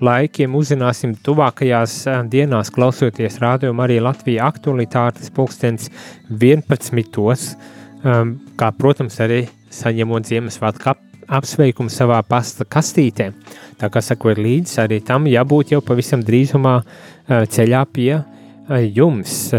laikiem. 0.00 0.54
Uzzināsim 0.56 1.12
tuvākajās 1.20 1.98
um, 2.08 2.30
dienās, 2.32 2.70
klausoties 2.72 3.36
rādījumu 3.42 3.84
arī 3.84 3.98
Latvijas 4.00 4.54
aktualitātes 4.54 5.28
pulkstens 5.36 5.90
11. 6.32 7.52
Kā, 8.56 8.70
protams, 8.72 9.20
arī 9.20 9.42
saņemot 9.68 10.30
Ziemassvētku 10.32 10.96
apsveikumu 11.28 11.92
savā 11.92 12.22
pasta 12.24 12.64
kastītē. 12.64 13.28
Tā 13.76 13.92
kā 13.92 14.00
sakot 14.00 14.40
līdzi, 14.40 14.78
arī 14.80 15.02
tam 15.04 15.28
jābūt 15.28 15.76
jau 15.76 15.84
pavisam 15.84 16.24
drīzumā 16.24 16.78
uh, 16.80 17.44
ceļā 17.44 17.84
pie 17.92 18.14
uh, 18.16 18.80
jums. 18.80 19.52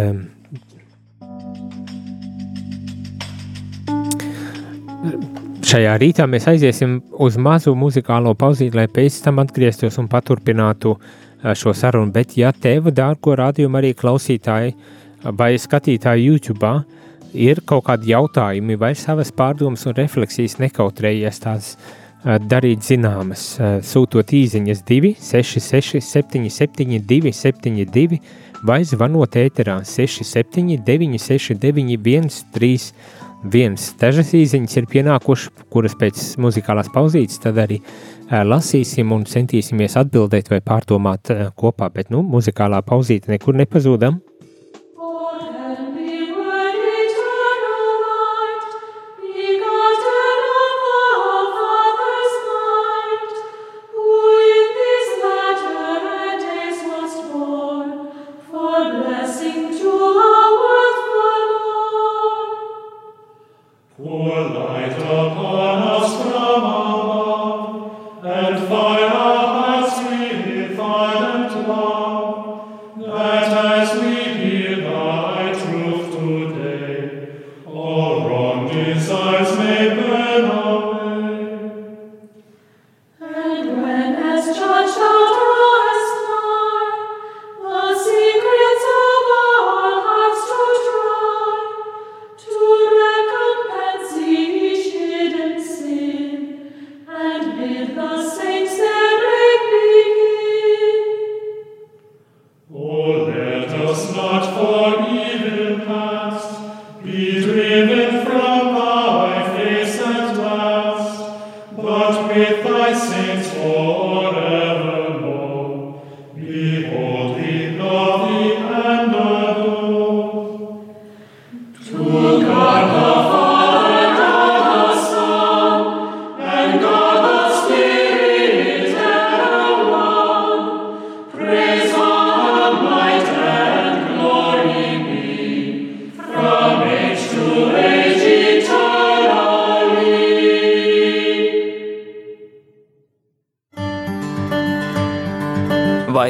Šajā 5.66 5.96
rītā 5.98 6.28
mēs 6.30 6.46
aiziesim 6.46 7.00
uz 7.26 7.40
mazu 7.42 7.72
muzikālo 7.74 8.36
pauzīti, 8.38 8.78
lai 8.78 8.86
pēc 8.86 9.16
tam 9.26 9.40
atgrieztos 9.42 9.96
un 9.98 10.06
paturpinātu 10.12 10.92
šo 11.58 11.74
sarunu. 11.74 12.14
Bet, 12.14 12.36
ja 12.38 12.52
tev, 12.54 12.92
dārgo 12.94 13.34
rādījumu 13.40 13.80
arī 13.80 13.96
klausītāji 13.98 14.76
vai 15.34 15.56
skatītāji 15.58 16.28
YouTube, 16.28 16.72
ir 17.34 17.64
kaut 17.66 17.88
kādi 17.90 18.14
jautājumi 18.14 18.78
vai 18.78 18.94
savas 18.94 19.34
pārdomas 19.34 19.88
un 19.90 19.98
refleksijas 19.98 20.60
nekautrējies 20.62 21.42
tās 21.48 21.74
darīt 22.46 22.86
zināmas, 22.86 23.56
sūtot 23.90 24.38
īsiņas 24.38 24.86
266, 24.86 25.98
77, 26.06 27.02
272 27.10 28.22
vai 28.62 28.84
zvanot 28.86 29.42
ēterā 29.42 29.82
67, 29.82 30.78
969, 30.86 31.98
131 32.54 33.24
viens 33.52 33.92
dažas 34.00 34.34
īziņas 34.36 34.78
ir 34.80 34.88
pienākušas, 34.92 35.66
kuras 35.74 35.96
pēc 36.00 36.22
muzikālās 36.42 36.92
pauzītes 36.94 37.42
tad 37.44 37.60
arī 37.62 37.80
lasīsim 38.30 39.12
un 39.14 39.26
centīsimies 39.30 39.98
atbildēt 40.02 40.50
vai 40.52 40.62
pārdomāt 40.66 41.32
kopā, 41.58 41.92
bet 41.94 42.12
nu, 42.14 42.24
muzikālā 42.26 42.82
pauzīte 42.86 43.32
nekur 43.34 43.58
nepazūdam. 43.62 44.22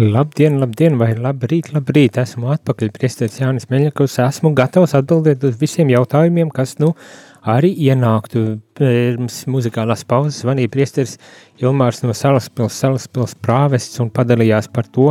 Labdien, 0.00 0.54
labdien, 0.56 0.94
vai 0.96 1.10
labrīt, 1.12 1.74
labrīt. 1.74 2.16
Esmu 2.22 2.48
atpakaļ, 2.54 2.88
priesteris 2.94 3.34
Jānis 3.36 3.66
Meļakovs. 3.68 4.14
Esmu 4.24 4.54
gatavs 4.56 4.94
atbildēt 4.96 5.42
uz 5.44 5.58
visiem 5.60 5.90
jautājumiem, 5.92 6.48
kas 6.56 6.78
nu 6.80 6.94
arī 7.44 7.68
ienāktu 7.84 8.44
pirms 8.80 9.42
muzikālās 9.52 10.06
pauzes. 10.08 10.38
Zvanīja 10.40 10.72
priesteris 10.72 11.18
Ilmārs 11.60 12.00
no 12.00 12.14
Salaspils, 12.16 12.78
Salaspils 12.80 13.36
prāvests 13.44 14.00
un 14.00 14.08
padalījās 14.08 14.70
par 14.72 14.88
to, 14.88 15.10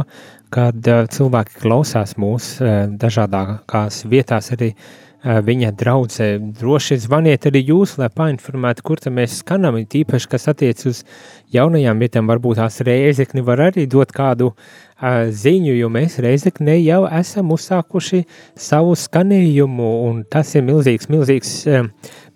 kad 0.49 0.89
uh, 0.89 1.03
cilvēki 1.05 1.61
klausās 1.61 2.15
mūs 2.17 2.55
uh, 2.63 2.87
dažādākās 2.89 4.07
vietās 4.09 4.49
arī 4.57 4.71
uh, 4.73 5.08
viņa 5.23 5.73
draudzē. 5.75 6.27
Droši 6.59 6.97
zvaniet 7.03 7.47
arī 7.49 7.65
jūs, 7.67 7.97
lai 7.99 8.07
painformētu, 8.13 8.83
kur 8.87 9.01
tam 9.03 9.17
mēs 9.19 9.41
skanam, 9.41 9.75
tīpaši, 9.75 10.29
kas 10.31 10.47
attiec 10.47 10.85
uz 10.87 11.03
jaunajām 11.51 11.99
vietām, 11.99 12.29
varbūt 12.29 12.61
tās 12.61 12.79
reizekni 12.87 13.43
var 13.43 13.65
arī 13.67 13.85
dot 13.89 14.13
kādu 14.15 14.53
uh, 14.53 15.27
ziņu, 15.27 15.75
jo 15.75 15.91
mēs 15.91 16.19
reizeknē 16.23 16.77
jau 16.79 17.03
esam 17.19 17.51
uzsākuši 17.51 18.23
savu 18.55 18.95
skanējumu, 18.95 19.91
un 20.07 20.23
tas 20.23 20.55
ir 20.55 20.63
milzīgs, 20.63 21.11
milzīgs 21.11 21.55
uh, 21.67 21.89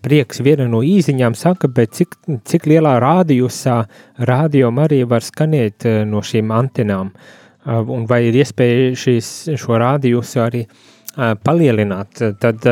prieks. 0.03 0.43
Viena 0.43 0.67
no 0.67 0.83
īziņām 0.83 1.37
saka, 1.39 1.71
bet 1.71 1.95
cik, 1.95 2.19
cik 2.43 2.67
lielā 2.67 2.97
rādījusā 2.99 3.79
rādījum 4.27 4.83
arī 4.83 5.05
var 5.07 5.23
skanēt 5.23 5.87
uh, 5.87 6.01
no 6.03 6.19
šīm 6.19 6.51
antenām, 6.51 7.15
uh, 7.15 7.79
un 7.79 8.09
vai 8.11 8.25
ir 8.27 8.43
iespēja 8.43 8.91
šīs, 9.05 9.37
šo 9.55 9.79
rādījusu 9.79 10.43
arī 10.43 10.67
uh, 10.67 10.89
palielināt, 11.15 12.21
tad 12.41 12.63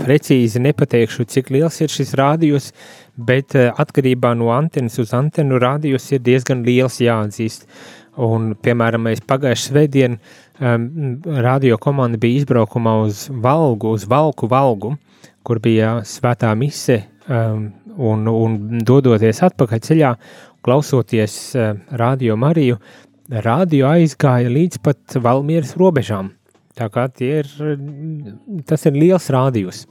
precīzi 0.00 0.62
nepateikšu, 0.64 1.26
cik 1.30 1.52
liels 1.54 1.78
ir 1.84 1.92
šis 1.92 2.14
rādījus, 2.18 2.72
bet 3.16 3.54
atkarībā 3.54 4.32
no 4.34 4.50
antenas 4.54 4.98
uz 4.98 5.14
antenu 5.14 5.60
rādījus 5.62 6.10
ir 6.16 6.24
diezgan 6.26 6.64
liels 6.66 6.98
jāatzīst. 7.04 7.68
Un, 8.16 8.54
piemēram, 8.64 9.02
mēs 9.04 9.20
pagājušajā 9.28 9.68
svētdien 9.68 10.14
um, 10.16 10.86
radio 11.44 11.76
komanda 11.76 12.16
bija 12.20 12.40
izbraukumā 12.40 12.94
uz 13.04 13.26
Valgu, 13.28 13.92
uz 13.92 14.06
Valku 14.08 14.48
Valgu, 14.48 14.94
kur 15.44 15.60
bija 15.60 15.98
svētā 16.08 16.54
mise, 16.56 17.02
um, 17.28 17.68
un, 17.96 18.24
un 18.30 18.56
dodoties 18.88 19.42
atpakaļ 19.44 19.84
ceļā, 19.84 20.14
klausoties 20.64 21.36
uh, 21.60 21.76
radio 22.00 22.38
Mariju, 22.40 22.80
radio 23.44 23.92
aizgāja 23.92 24.48
līdz 24.48 24.80
pat 24.80 25.20
Valmieras 25.20 25.76
robežām. 25.76 26.32
Tā 26.76 26.90
kā 26.92 27.06
ir, 27.24 27.48
tas 28.68 28.88
ir 28.88 28.98
liels 29.00 29.30
rādījums. 29.32 29.86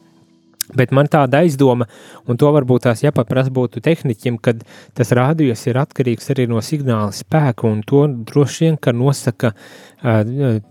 Bet 0.73 0.89
man 0.89 1.05
tāda 1.05 1.43
aizdoma, 1.45 1.85
un 2.25 2.39
to 2.41 2.49
varbūt 2.49 2.87
tās 2.87 3.03
jāpaprasa 3.03 3.51
būtu 3.53 3.83
tehniķiem, 3.85 4.39
kad 4.41 4.63
tas 4.97 5.11
rādījums 5.13 5.61
ir 5.69 5.77
atkarīgs 5.77 6.31
arī 6.33 6.47
no 6.49 6.61
signāla 6.65 7.11
spēka, 7.13 7.69
un 7.69 7.83
to 7.85 8.01
droši 8.25 8.65
vien, 8.65 8.79
ka 8.81 8.95
nosaka 8.95 9.53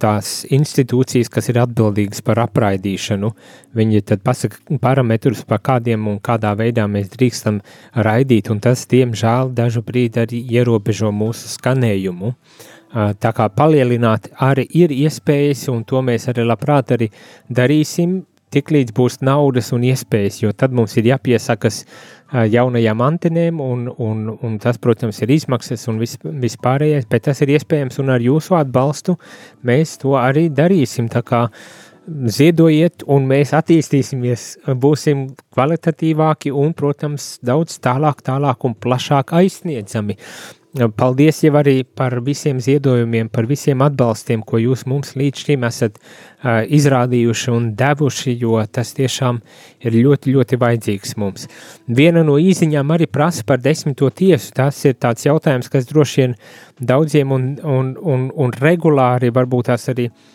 tās 0.02 0.32
institūcijas, 0.50 1.30
kas 1.30 1.50
ir 1.50 1.60
atbildīgas 1.62 2.26
par 2.26 2.42
apraidīšanu. 2.42 3.30
Viņi 3.78 4.02
tad 4.10 4.26
pasaka 4.26 4.80
parametrus, 4.82 5.46
par 5.46 5.62
kādiem 5.62 6.10
un 6.10 6.18
kādā 6.18 6.56
veidā 6.58 6.88
mēs 6.90 7.14
drīkstam 7.14 7.62
raidīt, 7.94 8.50
un 8.50 8.62
tas, 8.66 8.86
diemžēl, 8.90 9.54
dažu 9.54 9.86
brīdi 9.86 10.26
arī 10.26 10.42
ierobežo 10.58 11.14
mūsu 11.14 11.54
skanējumu. 11.54 12.34
Uh, 12.34 12.73
Tā 12.94 13.30
kā 13.34 13.48
palielināt 13.50 14.28
arī 14.38 14.68
ir 14.78 14.92
iespējas, 14.94 15.66
un 15.72 15.82
to 15.88 16.02
mēs 16.04 16.28
arī 16.30 16.44
labprāt 16.46 16.94
arī 16.94 17.08
darīsim, 17.50 18.20
tik 18.54 18.70
līdz 18.70 18.94
būs 18.94 19.18
naudas 19.26 19.72
un 19.74 19.82
iespējas, 19.88 20.38
jo 20.44 20.52
tad 20.54 20.74
mums 20.76 20.94
ir 21.00 21.08
jāpiesakas 21.10 21.82
jaunajām 22.50 23.02
antenēm, 23.02 23.58
un, 23.62 23.88
un, 23.98 24.28
un 24.46 24.58
tas, 24.62 24.78
protams, 24.82 25.20
ir 25.22 25.32
izmaksas 25.34 25.88
un 25.90 25.98
vis, 26.02 26.14
vispārējais, 26.22 27.08
bet 27.10 27.26
tas 27.28 27.42
ir 27.42 27.54
iespējams, 27.56 27.98
un 28.02 28.14
ar 28.14 28.22
jūsu 28.22 28.56
atbalstu 28.58 29.16
mēs 29.66 29.98
to 30.02 30.14
arī 30.18 30.48
darīsim. 30.54 31.10
Tā 31.10 31.22
kā 31.26 31.44
ziedojiet, 32.06 33.04
un 33.10 33.26
mēs 33.28 33.54
attīstīsimies, 33.56 34.48
būsim 34.80 35.28
kvalitatīvāki 35.54 36.52
un, 36.54 36.74
protams, 36.76 37.38
daudz 37.44 37.78
tālāk, 37.82 38.22
tālāk 38.26 38.66
un 38.68 38.76
plašāk 38.78 39.34
aizsniedzami. 39.40 40.18
Paldies 40.74 41.38
jau 41.44 41.52
arī 41.54 41.84
par 41.86 42.16
visiem 42.26 42.58
ziedojumiem, 42.58 43.28
par 43.30 43.46
visiem 43.46 43.82
atbalstiem, 43.86 44.40
ko 44.42 44.58
jūs 44.58 44.82
mums 44.90 45.12
līdz 45.14 45.44
šim 45.46 45.66
esat 45.68 46.00
uh, 46.00 46.64
izrādījuši 46.66 47.52
un 47.54 47.68
devuši, 47.78 48.34
jo 48.40 48.58
tas 48.66 48.90
tiešām 48.98 49.38
ir 49.86 49.94
ļoti, 49.94 50.34
ļoti 50.34 50.58
vajadzīgs 50.58 51.14
mums. 51.22 51.46
Viena 51.86 52.24
no 52.26 52.34
īziņām 52.42 52.90
arī 52.90 53.06
prasa 53.06 53.46
par 53.46 53.62
desmito 53.62 54.10
tiesu. 54.10 54.50
Tas 54.58 54.82
ir 54.88 54.98
tāds 54.98 55.28
jautājums, 55.28 55.70
kas 55.70 55.86
droši 55.86 56.24
vien 56.24 56.38
daudziem 56.82 57.30
un, 57.38 57.50
un, 57.62 57.94
un, 58.02 58.30
un 58.34 58.58
regulāri 58.58 59.30
varbūt 59.30 59.70
tās 59.70 59.86
arī 59.94 60.10
uh, 60.10 60.32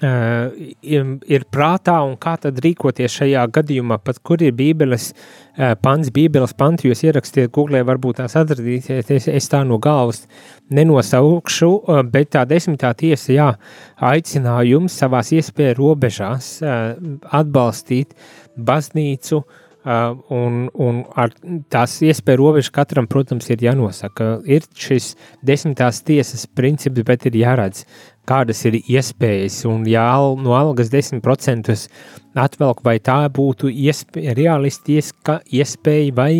ir 0.00 1.44
prātā 1.50 1.96
un 2.06 2.14
kā 2.20 2.36
tad 2.38 2.60
rīkoties 2.62 3.16
šajā 3.18 3.42
gadījumā, 3.50 3.98
pat 3.98 4.20
kur 4.22 4.42
ir 4.42 4.52
bībeles 4.54 5.10
uh, 5.12 5.74
pants, 5.82 6.12
bībeles 6.14 6.54
panti, 6.54 6.88
jūs 6.88 7.02
ierakstiet 7.08 7.50
googlē, 7.50 7.82
varbūt 7.82 8.20
tās 8.20 8.36
atradīsiet, 8.38 9.10
es, 9.10 9.26
es 9.26 9.50
tā 9.50 9.64
no 9.66 9.78
galvas 9.82 10.26
nenosaukšu, 10.70 11.70
uh, 11.74 12.02
bet 12.06 12.30
tā 12.36 12.44
desmitā 12.46 12.92
tiesa, 12.94 13.32
jā, 13.32 13.48
aicināja 13.98 14.68
jums 14.70 14.98
savās 14.98 15.32
iespēja 15.34 15.74
robežās 15.78 16.58
atbalstīt 16.62 18.14
baznīcu, 18.54 19.42
un, 19.88 20.66
un 20.74 20.98
ar 21.16 21.32
tās 21.72 21.94
iespēju 22.04 22.40
robežu 22.40 22.72
katram, 22.74 23.06
protams, 23.08 23.48
ir 23.48 23.62
jānosaka. 23.64 24.40
Ir 24.44 24.66
šis 24.76 25.14
desmitās 25.46 26.02
tiesas 26.04 26.44
princips, 26.46 27.04
bet 27.06 27.24
ir 27.30 27.38
jāredz, 27.38 27.84
kādas 28.28 28.60
ir 28.68 28.78
iespējas, 28.80 29.62
un 29.70 29.86
ja 29.88 30.04
al, 30.12 30.36
no 30.40 30.54
algas 30.58 30.92
10% 30.92 31.74
atvelk, 32.38 32.84
vai 32.84 32.98
tā 33.00 33.20
būtu 33.32 33.72
iespēja, 33.72 34.36
realistiska 34.38 35.40
iespēja 35.48 36.14
vai 36.16 36.32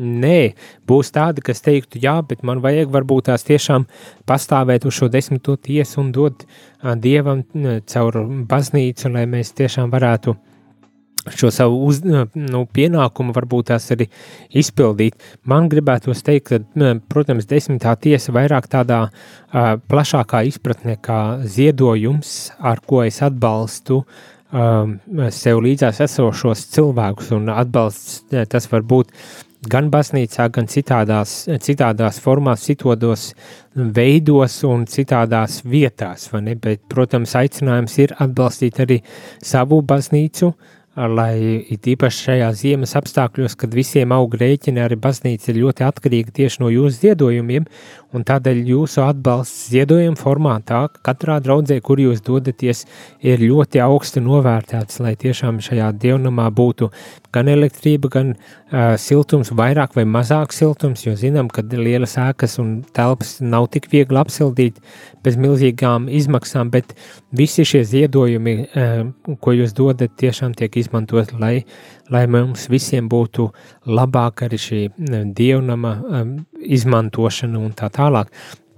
nē, 0.00 0.54
būs 0.88 1.12
tādi, 1.12 1.44
kas 1.44 1.60
teiktu, 1.64 2.00
jā, 2.02 2.16
bet 2.26 2.44
man 2.46 2.62
vajag 2.64 2.92
varbūt 2.92 3.28
tās 3.28 3.44
tiešām 3.48 3.86
pastāvēt 4.28 4.86
uz 4.88 4.96
šo 4.96 5.10
desmito 5.12 5.56
tiesu 5.56 6.00
un 6.04 6.12
dot 6.16 6.46
Dievam 6.80 7.42
caur 7.90 8.22
baznīcu, 8.48 9.10
lai 9.12 9.26
mēs 9.28 9.52
tiešām 9.58 9.92
varētu 9.92 10.36
šo 11.28 11.50
savu 11.52 11.82
uz, 11.86 12.00
nu, 12.34 12.62
pienākumu 12.72 13.34
varbūt 13.36 13.70
tās 13.70 13.90
arī 13.94 14.06
izpildīt. 14.56 15.18
Man 15.48 15.68
gribētos 15.72 16.24
teikt, 16.26 16.48
ka, 16.48 16.94
protams, 17.12 17.48
desmitā 17.50 17.94
tiesa 18.00 18.32
vairāk 18.36 18.70
tādā 18.72 19.02
uh, 19.08 19.74
plašākā 19.90 20.42
izpratnē 20.48 20.96
kā 21.04 21.20
ziedojums, 21.44 22.52
ar 22.58 22.80
ko 22.86 23.04
es 23.04 23.20
atbalstu 23.26 24.00
um, 24.00 24.96
sev 25.34 25.60
līdzās 25.66 26.00
esošos 26.06 26.66
cilvēkus, 26.74 27.30
un 27.36 27.52
atbalsts 27.52 28.24
tas 28.48 28.70
var 28.72 28.86
būt 28.88 29.12
gan 29.70 29.90
baznīcā, 29.92 30.46
gan 30.56 30.70
citādās, 30.72 31.44
citādās 31.60 32.16
formās, 32.24 32.64
citādos 32.64 33.34
veidos 33.76 34.62
un 34.64 34.86
citādās 34.88 35.60
vietās? 35.68 36.30
Bet, 36.32 36.86
protams, 36.88 37.36
aicinājums 37.36 37.98
ir 38.00 38.16
atbalstīt 38.24 38.80
arī 38.80 39.02
savu 39.44 39.82
baznīcu, 39.84 40.54
uh, 40.54 40.76
lai 41.08 41.64
it 41.72 41.86
īpaši 41.88 42.24
šajā 42.26 42.50
ziemas 42.58 42.96
apstākļos, 42.98 43.56
kad 43.60 43.74
visiem 43.74 44.12
aug 44.12 44.34
rēķini, 44.36 44.82
arī 44.82 44.98
baznīca 45.00 45.50
ir 45.52 45.62
ļoti 45.64 45.86
atkarīga 45.86 46.34
tieši 46.36 46.62
no 46.62 46.70
jūsu 46.72 47.06
ziedojumiem, 47.06 47.68
un 48.16 48.26
tādēļ 48.26 48.62
jūsu 48.72 49.04
atbalsts 49.04 49.70
ziedojuma 49.70 50.18
formātā 50.18 50.82
katrā 51.06 51.38
draudzē, 51.42 51.78
kur 51.84 52.02
jūs 52.02 52.22
dodaties, 52.26 52.84
ir 53.22 53.42
ļoti 53.44 53.82
augsti 53.84 54.22
novērtēts, 54.24 55.00
lai 55.04 55.14
tiešām 55.20 55.60
šajā 55.64 55.92
dievnamā 56.02 56.48
būtu 56.54 56.90
gan 57.34 57.48
elektrība, 57.50 58.10
gan 58.10 58.32
uh, 58.34 58.96
siltums, 58.98 59.52
vairāk 59.54 59.94
vai 59.94 60.04
mazāk 60.08 60.54
siltums, 60.54 61.04
jo 61.06 61.14
zinām, 61.18 61.50
ka 61.52 61.62
lielas 61.62 62.16
ēkas 62.18 62.58
un 62.62 62.80
telpas 62.96 63.36
nav 63.40 63.68
tik 63.74 63.86
viegli 63.92 64.18
apsildīt 64.18 64.80
bez 65.24 65.38
milzīgām 65.38 66.08
izmaksām, 66.10 66.72
bet 66.74 66.96
visi 67.36 67.64
šie 67.68 67.84
ziedojumi, 67.86 68.56
uh, 68.66 69.36
ko 69.40 69.54
jūs 69.54 69.76
dodat, 69.78 70.16
tiešām 70.18 70.56
tiek 70.58 70.74
izmantot, 70.74 70.89
lai, 71.38 71.64
lai 72.10 72.26
mums 72.26 72.68
visiem 72.68 73.08
būtu 73.08 73.50
labāk 73.86 74.42
arī 74.46 74.58
šī 74.58 74.80
dievnama 75.34 75.94
um, 76.00 76.34
izmantošana 76.60 77.58
un 77.58 77.72
tā 77.72 77.90
tālāk. 77.90 78.30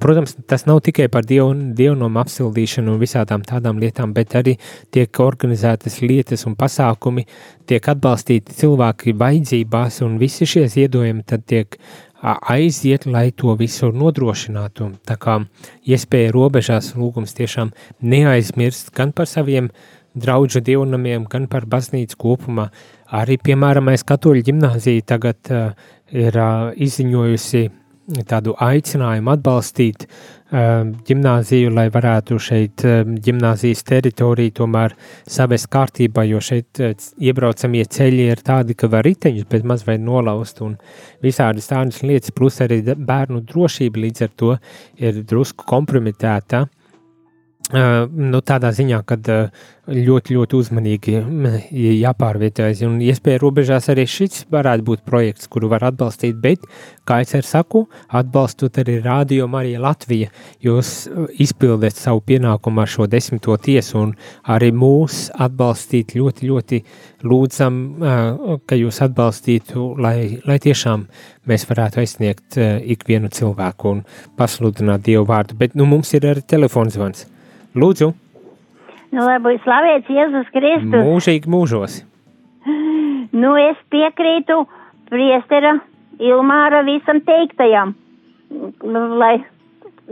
Protams, 0.02 0.34
tas 0.46 0.64
nav 0.66 0.80
tikai 0.82 1.06
par 1.08 1.22
diev, 1.22 1.52
dievnumu 1.78 2.18
apsildīšanu 2.24 2.90
un 2.90 2.98
visādām 2.98 3.44
tādām 3.46 3.78
lietām, 3.78 4.10
bet 4.12 4.34
arī 4.34 4.56
tiek 4.90 5.20
organizētas 5.22 6.00
lietas 6.02 6.42
un 6.48 6.56
pasākumi, 6.58 7.22
tiek 7.70 7.86
atbalstīti 7.92 8.56
cilvēki 8.58 9.14
vajadzībās, 9.20 10.00
un 10.02 10.18
visi 10.18 10.48
šie 10.48 10.66
ziedojumi 10.72 11.22
tad 11.22 11.46
tiek 11.46 11.78
aiziet, 12.22 13.06
lai 13.06 13.30
to 13.30 13.54
visu 13.58 13.92
nodrošinātu. 13.94 14.90
Tā 15.06 15.18
kā 15.22 15.38
iespēja 15.86 16.34
robežās 16.34 16.92
lūgums 16.98 17.38
tiešām 17.38 17.70
neaizmirst 18.02 18.90
gan 18.96 19.14
par 19.14 19.30
saviem 19.30 19.70
draugu 20.14 20.60
dievnamiem, 20.60 21.26
gan 21.30 21.48
par 21.48 21.66
baznīcu 21.66 22.18
kopumā. 22.20 22.68
Arī, 23.12 23.38
piemēram, 23.40 23.90
mēs 23.90 24.04
katoļu 24.08 24.44
ģimnāzija 24.48 25.04
tagad 25.14 25.52
uh, 25.52 25.72
ir 26.12 26.36
uh, 26.36 26.72
izziņojusi 26.76 27.68
tādu 28.28 28.54
aicinājumu 28.60 29.30
atbalstīt 29.32 30.06
uh, 30.06 30.82
ģimnāziju, 31.06 31.70
lai 31.76 31.86
varētu 31.92 32.38
šeit 32.42 32.84
uh, 32.88 33.04
ģimnāzijas 33.26 33.84
teritoriju 33.88 34.56
tomēr 34.58 34.96
savest 35.28 35.70
kārtībā, 35.72 36.24
jo 36.28 36.40
šeit 36.42 36.82
uh, 36.82 36.96
iebraucamie 37.20 37.84
ceļi 37.84 38.28
ir 38.34 38.44
tādi, 38.44 38.76
ka 38.76 38.90
var 38.92 39.06
riteņus 39.08 39.48
bez 39.52 39.64
maz 39.68 39.86
vai 39.88 39.98
nolaust 40.02 40.60
un 40.64 40.76
visādas 41.24 41.70
tādas 41.70 42.02
lietas, 42.02 42.34
plus 42.36 42.60
arī 42.64 42.82
bērnu 42.82 43.44
drošība 43.48 44.06
līdz 44.06 44.28
ar 44.28 44.36
to 44.36 44.54
ir 45.00 45.22
drusku 45.28 45.68
kompromitēta. 45.68 46.66
Uh, 46.66 46.78
nu, 47.70 48.40
tādā 48.44 48.72
ziņā, 48.74 48.98
ka 49.06 49.16
ļoti, 49.88 50.34
ļoti 50.36 50.56
uzmanīgi 50.58 51.14
jāpārvietojas. 52.02 52.82
Un 52.86 52.98
iespēja 53.02 53.40
robežās 53.42 53.88
arī 53.92 54.04
šis 54.06 54.44
varētu 54.52 54.84
būt 54.86 55.04
projekts, 55.06 55.48
kuru 55.50 55.70
var 55.72 55.86
atbalstīt, 55.88 56.36
bet, 56.42 56.66
kā 57.08 57.20
es 57.24 57.34
arī 57.34 57.46
saku, 57.48 57.84
atbalstot 58.08 58.78
arī 58.82 58.98
Rādio 59.02 59.48
Marija 59.50 59.80
Latvija, 59.82 60.30
jūs 60.62 61.08
izpildat 61.42 61.96
savu 61.98 62.22
pienākumu 62.26 62.84
ar 62.84 62.92
šo 62.92 63.08
desmito 63.10 63.56
tiesu 63.56 63.98
un 64.02 64.14
arī 64.44 64.72
mūs 64.76 65.30
atbalstīt 65.32 66.16
ļoti, 66.18 66.52
ļoti 66.52 66.82
lūdzam, 67.24 67.82
ka 68.66 68.78
jūs 68.78 69.02
atbalstītu, 69.08 69.92
lai, 70.02 70.16
lai 70.46 70.58
tiešām 70.62 71.06
mēs 71.48 71.66
varētu 71.70 72.02
aizsniegt 72.02 72.58
ikvienu 72.58 73.32
cilvēku 73.32 73.96
un 73.96 74.06
pasludināt 74.38 75.06
Dievu 75.06 75.26
vārdu. 75.30 75.56
Bet, 75.58 75.78
nu, 75.78 75.88
mums 75.88 76.12
ir 76.14 76.28
arī 76.28 76.44
telefons. 76.46 76.98
Lūdzu! 77.72 78.12
Nu, 79.12 79.24
lai 79.24 79.38
būtu 79.44 79.60
slavēts 79.64 80.10
Jēzus 80.12 80.48
Kristus. 80.52 81.04
Mūžīgi 81.04 81.50
mūžos. 81.52 82.02
Nu, 83.32 83.54
es 83.56 83.78
piekrītu 83.92 84.58
priestera 85.08 85.78
Ilmāra 86.20 86.82
visam 86.84 87.22
teiktajam, 87.24 87.94
lai 89.20 89.34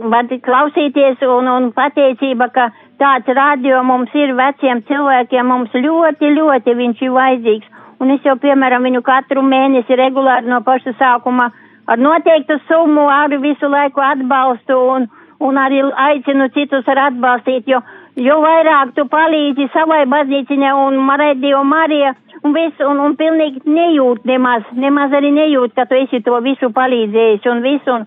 klausīties 0.01 1.21
un, 1.21 1.47
un 1.47 1.69
pateicība, 1.75 2.49
ka 2.53 2.71
tāds 3.01 3.29
radio 3.37 3.83
mums 3.85 4.13
ir 4.17 4.33
veciem 4.37 4.81
cilvēkiem, 4.89 5.45
mums 5.47 5.73
ļoti, 5.73 6.33
ļoti 6.37 6.75
viņš 6.81 7.05
ir 7.05 7.13
vajadzīgs. 7.17 7.69
Un 8.01 8.15
es 8.15 8.25
jau, 8.25 8.35
piemēram, 8.41 8.81
viņu 8.89 9.03
katru 9.05 9.43
mēnesi 9.45 9.97
regulāri 9.97 10.49
no 10.49 10.63
paša 10.65 10.95
sākuma 10.97 11.51
ar 11.85 12.01
noteiktu 12.01 12.57
summu, 12.67 13.05
ar 13.05 13.33
visu 13.41 13.69
laiku 13.69 14.01
atbalstu 14.01 14.77
un, 14.95 15.05
un 15.47 15.57
arī 15.57 15.81
aicinu 16.07 16.49
citus 16.55 16.87
ar 16.91 17.07
atbalstīt, 17.07 17.69
jo, 17.69 17.81
jo 18.15 18.41
vairāk 18.43 18.93
tu 18.97 19.07
palīdzi 19.09 19.69
savai 19.73 20.03
baznīciņai 20.11 20.73
un 20.85 20.99
Marediju 21.07 21.63
Marija 21.67 22.13
un 22.43 22.53
visu, 22.53 22.85
un, 22.89 22.99
un 23.05 23.15
pilnīgi 23.17 23.61
nejūt 23.69 24.25
nemaz, 24.25 24.65
nemaz 24.73 25.13
arī 25.13 25.29
nejūt, 25.35 25.75
ka 25.77 25.85
tu 25.89 25.97
esi 25.99 26.21
to 26.25 26.39
visu 26.45 26.71
palīdzējis 26.73 27.45
un 27.51 27.61
visu, 27.65 27.97
un, 27.97 28.05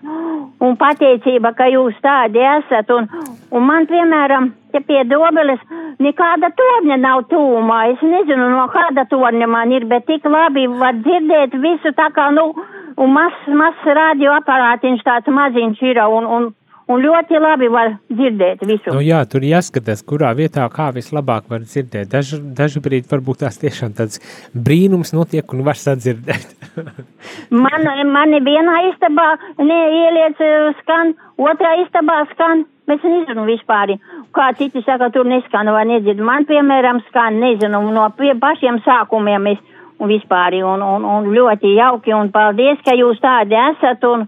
un 0.66 0.76
pateicība, 0.80 1.54
ka 1.58 1.68
jūs 1.70 1.98
tādi 2.02 2.42
esat, 2.42 2.90
un, 2.90 3.06
un 3.54 3.66
man, 3.68 3.86
piemēram, 3.90 4.50
te 4.74 4.82
pie 4.82 5.04
dobeles 5.06 5.62
nekāda 6.02 6.50
torņa 6.58 6.98
nav 6.98 7.28
tūmā, 7.30 7.78
es 7.92 8.02
nezinu, 8.02 8.50
no 8.56 8.66
kāda 8.74 9.06
torņa 9.10 9.50
man 9.50 9.74
ir, 9.76 9.86
bet 9.90 10.08
tik 10.10 10.26
labi 10.26 10.66
var 10.82 10.98
dzirdēt 10.98 11.54
visu 11.62 11.94
tā 11.94 12.10
kā, 12.16 12.30
nu, 12.34 12.50
un 12.98 13.14
mazs, 13.14 13.46
mazs 13.54 13.86
radioaparātiņš 14.00 15.06
tāds 15.06 15.30
maziņš 15.38 15.86
ir, 15.92 16.02
un, 16.10 16.26
un 16.26 16.52
un 16.90 17.00
ļoti 17.00 17.40
labi 17.40 17.68
var 17.72 17.94
dzirdēt 18.12 18.64
visu. 18.66 18.92
Nu, 18.92 19.02
jā, 19.04 19.22
tur 19.30 19.44
jāskatās, 19.46 20.04
kurā 20.06 20.32
vietā 20.36 20.66
kā 20.72 20.90
vislabāk 20.94 21.48
var 21.52 21.64
dzirdēt. 21.64 22.10
Daž, 22.12 22.34
dažbrīd 22.58 23.08
varbūt 23.10 23.44
tās 23.44 23.58
tiešām 23.62 23.94
tāds 23.96 24.20
brīnums 24.52 25.14
notiek 25.16 25.56
un 25.56 25.64
var 25.66 25.80
sadzirdēt. 25.80 26.54
man, 27.64 27.88
mani 28.12 28.42
vienā 28.44 28.76
istabā 28.90 29.28
neieliec 29.62 30.40
eh, 30.44 30.70
skan, 30.82 31.14
otrā 31.40 31.76
istabā 31.84 32.24
skan. 32.34 32.66
Mēs 32.84 33.00
nezinu 33.00 33.46
vispār, 33.48 33.94
kā 34.36 34.50
citi 34.58 34.82
saka, 34.84 35.08
tur 35.08 35.24
neskan 35.24 35.70
vai 35.72 35.86
nedzird. 35.88 36.18
Man, 36.20 36.44
piemēram, 36.44 37.00
skan, 37.06 37.38
nezinu, 37.40 37.80
no 37.96 38.10
pie 38.18 38.34
pašiem 38.36 38.82
sākumiem 38.84 39.54
es 39.54 39.62
un 40.04 40.10
vispār, 40.10 40.58
un, 40.68 40.82
un, 40.84 41.06
un 41.08 41.30
ļoti 41.32 41.70
jauki, 41.78 42.12
un 42.12 42.28
paldies, 42.34 42.82
ka 42.84 42.92
jūs 42.98 43.22
tādi 43.22 43.56
esat, 43.56 44.04
un, 44.04 44.26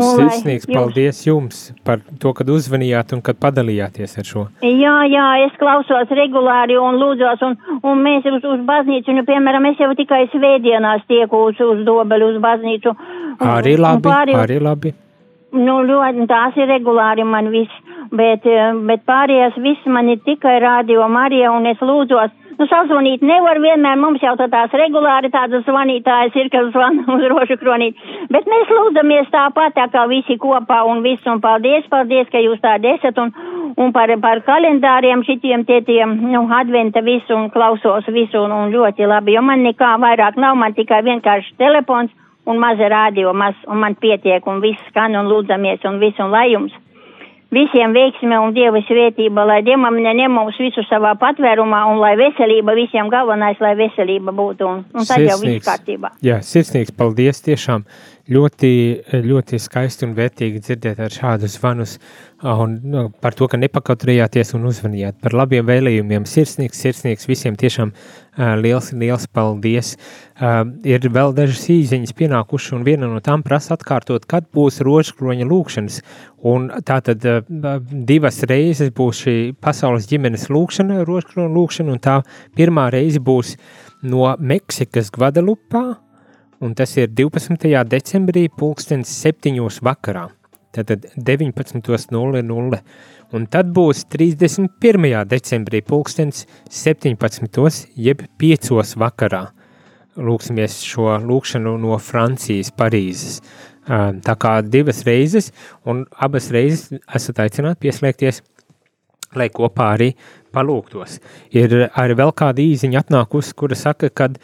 Sirsnīgs 0.00 0.68
paldies 0.70 1.20
jums 1.26 1.60
par 1.86 2.00
to, 2.22 2.32
kad 2.36 2.48
uzvanījāt 2.52 3.14
un 3.16 3.22
kad 3.24 3.38
padalījāties 3.42 4.18
ar 4.20 4.28
šo. 4.28 4.46
Jā, 4.64 4.96
jā, 5.10 5.26
es 5.46 5.58
klausos 5.60 6.14
regulāri 6.16 6.78
un 6.80 6.98
lūdzos, 7.00 7.44
un, 7.46 7.56
un 7.86 8.02
mēs 8.06 8.26
uz, 8.30 8.40
uz 8.44 8.64
baznīcu, 8.68 9.14
nu, 9.16 9.26
piemēram, 9.28 9.70
es 9.70 9.82
jau 9.82 9.92
tikai 9.98 10.24
svētdienās 10.34 11.06
tieku 11.10 11.44
uz, 11.50 11.60
uz 11.60 11.84
dobeli 11.86 12.32
uz 12.32 12.40
baznīcu. 12.42 12.96
Un, 13.36 13.46
arī 13.56 13.76
labi, 13.80 14.06
pārī, 14.08 14.36
arī 14.40 14.58
labi. 14.62 14.94
Nu, 15.56 15.80
ļoti, 15.86 16.26
tās 16.30 16.58
ir 16.60 16.68
regulāri 16.70 17.24
man 17.26 17.50
viss, 17.50 17.80
bet, 18.14 18.44
bet 18.86 19.06
pārējās 19.08 19.56
viss 19.62 19.88
man 19.90 20.12
ir 20.12 20.20
tikai 20.26 20.60
radio 20.62 21.08
Marija, 21.10 21.50
un 21.50 21.66
es 21.66 21.80
lūdzos, 21.82 22.30
Nu, 22.60 22.66
sazvanīt 22.68 23.22
nevar 23.24 23.56
vienmēr, 23.56 23.96
mums 23.96 24.20
jau 24.20 24.34
tās 24.36 24.74
regulāri 24.76 25.30
tādas 25.32 25.62
zvanītājas 25.64 26.34
ir, 26.36 26.50
kas 26.52 26.66
zvana 26.74 27.06
uz 27.14 27.22
rožu 27.32 27.56
kronīt, 27.56 27.96
bet 28.28 28.50
mēs 28.52 28.72
lūdzamies 28.76 29.30
tāpat, 29.32 29.72
tā 29.78 29.86
kā 29.94 30.02
visi 30.10 30.36
kopā 30.42 30.82
un 30.84 31.00
viss, 31.00 31.24
un 31.24 31.40
paldies, 31.40 31.86
paldies, 31.88 32.28
ka 32.28 32.42
jūs 32.44 32.60
tādi 32.60 32.90
esat, 32.92 33.16
un, 33.22 33.32
un 33.80 33.94
par, 33.96 34.12
par 34.20 34.42
kalendāriem 34.44 35.24
šitiem 35.24 35.64
tietiem, 35.70 36.12
nu, 36.34 36.44
adventa 36.58 37.00
visu, 37.06 37.32
un 37.32 37.48
klausos 37.54 38.12
visu, 38.12 38.44
un, 38.44 38.52
un 38.52 38.76
ļoti 38.76 39.08
labi, 39.08 39.38
jo 39.38 39.46
man 39.46 39.64
nekā 39.64 39.94
vairāk 40.04 40.36
nav, 40.36 40.60
man 40.60 40.76
tikai 40.76 41.00
vienkārši 41.08 41.56
telefons 41.64 42.12
un 42.44 42.60
maza 42.60 42.92
rādio, 42.92 43.32
maz, 43.32 43.56
un 43.72 43.80
man 43.80 43.96
pietiek, 43.96 44.44
un 44.44 44.60
viss 44.60 44.92
skan, 44.92 45.16
un 45.16 45.32
lūdzamies, 45.32 45.80
un 45.88 45.96
viss, 46.04 46.20
un 46.20 46.36
lai 46.36 46.50
jums 46.52 46.76
visiem 47.54 47.94
veiksme 47.94 48.38
un 48.40 48.54
dieva 48.54 48.80
svētība, 48.86 49.44
lai 49.48 49.60
dievam 49.66 49.98
neņem 49.98 50.32
mums 50.38 50.58
visu 50.62 50.84
savā 50.88 51.16
patvērumā 51.20 51.82
un 51.90 52.00
lai 52.02 52.14
veselība 52.20 52.76
visiem 52.78 53.10
galvenais, 53.12 53.58
lai 53.62 53.74
veselība 53.78 54.34
būtu 54.36 54.68
un, 54.68 54.84
un 54.94 55.08
tad 55.08 55.26
jau 55.26 55.38
viss 55.42 55.66
kārtībā. 55.66 56.14
Jā, 56.24 56.40
sirsnīgs 56.46 56.94
paldies 56.96 57.42
tiešām 57.46 57.86
ļoti, 58.30 58.72
ļoti 59.26 59.58
skaisti 59.60 60.06
un 60.06 60.14
vērtīgi 60.16 60.62
dzirdēt 60.62 61.00
ar 61.02 61.14
šādu 61.14 61.48
zvanus 61.50 61.96
un 62.42 62.78
nu, 62.82 63.02
par 63.20 63.34
to, 63.36 63.48
ka 63.50 63.58
nepakautrējāties 63.60 64.54
un 64.56 64.64
uzvanījāt 64.70 65.18
par 65.20 65.34
labiem 65.36 65.66
vēlējumiem. 65.68 66.24
Sirsnīgs, 66.28 66.80
sirsnīgs 66.80 67.28
visiem 67.28 67.56
tiešām 67.60 67.92
uh, 67.92 68.54
liels, 68.60 68.92
liels 68.96 69.26
paldies. 69.34 69.92
Uh, 70.40 70.62
ir 70.88 71.04
vēl 71.12 71.34
dažas 71.36 71.66
īziņas 71.74 72.16
pienākušas 72.16 72.76
un 72.78 72.86
viena 72.86 73.10
no 73.10 73.20
tām 73.24 73.44
prasa 73.44 73.74
atkārtot, 73.76 74.24
kad 74.30 74.48
būs 74.54 74.80
rožkroņa 74.86 75.48
lūkšanas. 75.50 76.00
Un 76.48 76.70
tā 76.86 77.00
tad 77.04 77.26
uh, 77.28 77.42
divas 77.90 78.40
reizes 78.48 78.94
būs 78.96 79.24
šī 79.26 79.38
pasaules 79.60 80.08
ģimenes 80.10 80.48
lūkšana, 80.52 81.02
rožkroņa 81.08 81.56
lūkšana, 81.58 81.96
un 81.98 82.04
tā 82.04 82.20
pirmā 82.56 82.88
reize 82.94 83.20
būs 83.20 83.58
no 84.00 84.30
Meksikas 84.40 85.12
Gvadalupā, 85.12 86.00
un 86.60 86.74
tas 86.76 86.92
ir 86.96 87.08
12. 87.08 87.70
decembrī 87.88 88.48
pulkstens 88.48 89.08
septiņos 89.22 89.80
vakarā. 89.82 90.28
tātad 90.70 91.08
19.00. 91.16 92.78
Un 93.34 93.46
tad 93.46 93.72
būs 93.74 94.04
31. 94.06 95.24
decembrī 95.26 95.80
pulkstens 95.82 96.44
17. 96.70 97.88
jeb 97.96 98.22
5. 98.38 98.70
vakarā. 98.94 99.48
Lūksimies 100.14 100.80
šo 100.86 101.16
lūkšanu 101.22 101.76
no 101.78 101.98
Francijas, 101.98 102.70
Parīzes. 102.70 103.40
Tā 103.86 104.36
kā 104.38 104.60
divas 104.62 105.02
reizes, 105.06 105.50
un 105.86 106.04
abas 106.14 106.50
reizes 106.54 107.00
esat 107.14 107.42
aicināti 107.42 107.88
pieslēgties, 107.88 108.42
lai 109.36 109.48
kopā 109.54 109.92
arī 109.94 110.14
palūgtos. 110.54 111.18
Ir 111.54 111.88
arī 111.88 112.14
vēl 112.18 112.32
kāda 112.36 112.60
īziņa 112.64 112.98
atnākusi, 113.04 113.54
kura 113.58 113.76
saka, 113.78 114.08
ka 114.10 114.24
uh, 114.30 114.36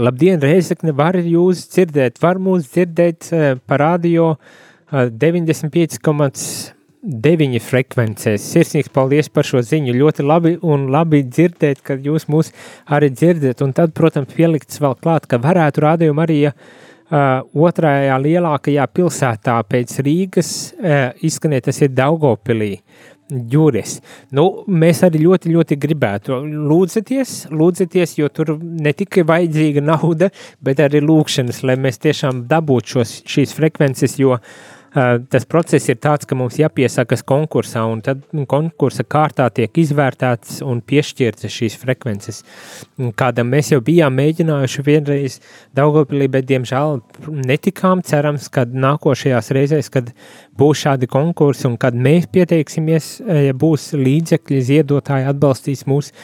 labdien, 0.00 0.40
Reizekne, 0.40 0.92
var 0.96 1.14
jūs 1.20 1.68
dzirdēt, 1.74 2.22
var 2.22 2.36
mūs 2.42 2.62
dzirdēt 2.72 3.20
uh, 3.32 3.38
pa 3.68 3.76
radio 3.82 4.24
uh, 4.32 4.38
95,9 5.12 7.60
frekvencēs. 7.66 8.40
Sirsnīgs 8.54 8.94
paldies 8.94 9.28
par 9.28 9.44
šo 9.48 9.60
ziņu, 9.60 9.92
ļoti 10.00 10.22
labi 10.24 10.52
un 10.64 10.78
labi 10.94 11.18
dzirdēt, 11.28 11.78
kad 11.84 11.98
jūs 12.00 12.28
mūs 12.32 12.46
arī 12.88 13.08
dzirdat, 13.12 13.60
un 13.66 13.70
tad, 13.76 13.88
protams, 13.96 14.34
pielikts 14.36 14.80
vēl 14.80 14.94
klāt, 15.02 15.22
ka 15.28 15.36
varētu 15.42 15.80
rādījumu 15.84 16.20
arī, 16.24 16.38
ja 16.48 16.52
Uh, 17.06 17.38
otrajā 17.54 18.16
lielākajā 18.18 18.82
pilsētā 18.90 19.52
pēc 19.70 19.92
Rīgas 20.02 20.48
uh, 20.74 21.14
izskanēt, 21.22 21.68
tas 21.68 21.78
ir 21.86 21.92
Daugopilī. 21.94 22.80
Jūris. 23.26 23.96
Nu, 24.38 24.46
mēs 24.70 25.02
arī 25.06 25.24
ļoti, 25.24 25.50
ļoti 25.56 25.78
gribētu. 25.82 26.38
Lūdzieties, 26.70 27.34
lūdzieties, 27.50 28.14
jo 28.20 28.30
tur 28.30 28.54
ne 28.60 28.92
tikai 28.94 29.26
vajadzīga 29.26 29.82
nauda, 29.90 30.30
bet 30.62 30.82
arī 30.84 31.02
lūkšanas, 31.02 31.64
lai 31.66 31.78
mēs 31.80 31.98
tiešām 32.06 32.46
dabūtu 32.50 32.96
šos, 32.96 33.18
šīs 33.26 33.56
frekvences, 33.56 34.18
jo 34.22 34.36
uh, 34.36 34.50
tas 35.30 35.44
process 35.48 35.90
ir 35.90 35.98
tāds, 36.00 36.24
ka 36.28 36.36
mums 36.38 36.56
jāpiesakas 36.60 37.22
konkursā, 37.26 37.82
un 37.90 38.00
tad 38.04 38.22
konkursa 38.48 39.04
kārtā 39.04 39.48
tiek 39.52 39.80
izvērtētas 39.82 40.62
un 40.64 40.80
piešķirtas 40.80 41.52
šīs 41.52 41.76
frekvences. 41.82 42.42
Kādam 43.18 43.50
mēs 43.52 43.74
jau 43.74 43.82
bijām 43.84 44.16
mēģinājuši 44.16 44.86
vienreiz 44.86 45.38
Daugavpilī, 45.76 46.30
bet 46.32 46.48
diemžēl 46.48 47.00
netikām 47.46 48.02
cerams, 48.06 48.48
kad 48.52 48.72
nākošajās 48.72 49.52
reizēs, 49.56 49.92
kad 49.92 50.10
būs 50.56 50.86
šādi 50.86 51.10
konkursi 51.12 51.68
un 51.68 51.76
kad 51.80 51.94
mēs 51.94 52.30
pieteiksimies, 52.32 53.10
ja 53.50 53.54
būs 53.56 53.90
līdzekļi, 53.96 54.64
ziedotāji 54.70 55.28
atbalstīs 55.28 55.84
mūsu 55.90 56.16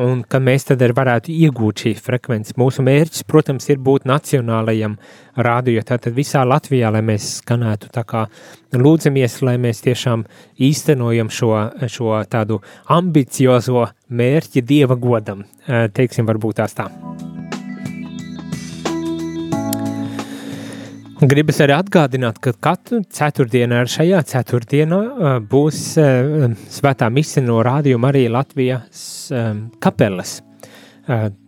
un 0.00 0.22
ka 0.28 0.40
mēs 0.42 0.68
tad 0.70 0.82
arī 0.84 0.96
varētu 0.96 1.32
iegūt 1.34 1.84
šīs 1.84 2.02
frekvences. 2.04 2.56
Mūsu 2.60 2.84
mērķis, 2.86 3.26
protams, 3.28 3.68
ir 3.72 3.80
būt 3.82 4.06
nacionālajam 4.08 4.96
rādio, 5.36 5.82
tātad 5.86 6.16
visā 6.16 6.44
Latvijā, 6.46 6.90
lai 6.94 7.02
mēs 7.06 7.38
skanētu 7.40 7.92
tā 7.94 8.04
kā 8.08 8.26
lūdzamies, 8.76 9.40
lai 9.46 9.56
mēs 9.62 9.84
tiešām 9.86 10.26
īstenojam 10.68 11.32
šo, 11.32 11.52
šo 11.92 12.20
tādu 12.30 12.60
ambiciozo 12.92 13.88
mērķi 14.08 14.64
Dieva 14.66 14.98
godam, 15.00 15.46
teiksim, 15.66 16.28
varbūt 16.28 16.62
tās 16.62 16.76
tā. 16.76 16.90
Gribas 21.16 21.62
arī 21.64 21.72
atgādināt, 21.72 22.36
ka 22.44 22.52
katru 22.60 22.98
ceturtdienu 23.08 23.78
ar 23.78 23.88
šajā 23.88 24.18
ceturtdienā 24.28 24.98
būs 25.48 25.78
svētā 26.74 27.08
mise 27.08 27.40
no 27.40 27.62
Rādio 27.64 27.96
Marija 27.96 28.34
Latvijas 28.34 29.32
kapelas. 29.80 30.42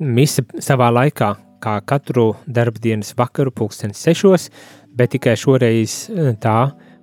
Mise 0.00 0.46
savā 0.64 0.88
laikā, 0.96 1.28
kā 1.60 1.74
katru 1.84 2.30
darbdienas 2.48 3.12
vakaru 3.18 3.52
pulkstens 3.52 4.00
sešos, 4.00 4.48
bet 4.96 5.12
tikai 5.12 5.34
šoreiz 5.36 5.98
tā, 6.40 6.56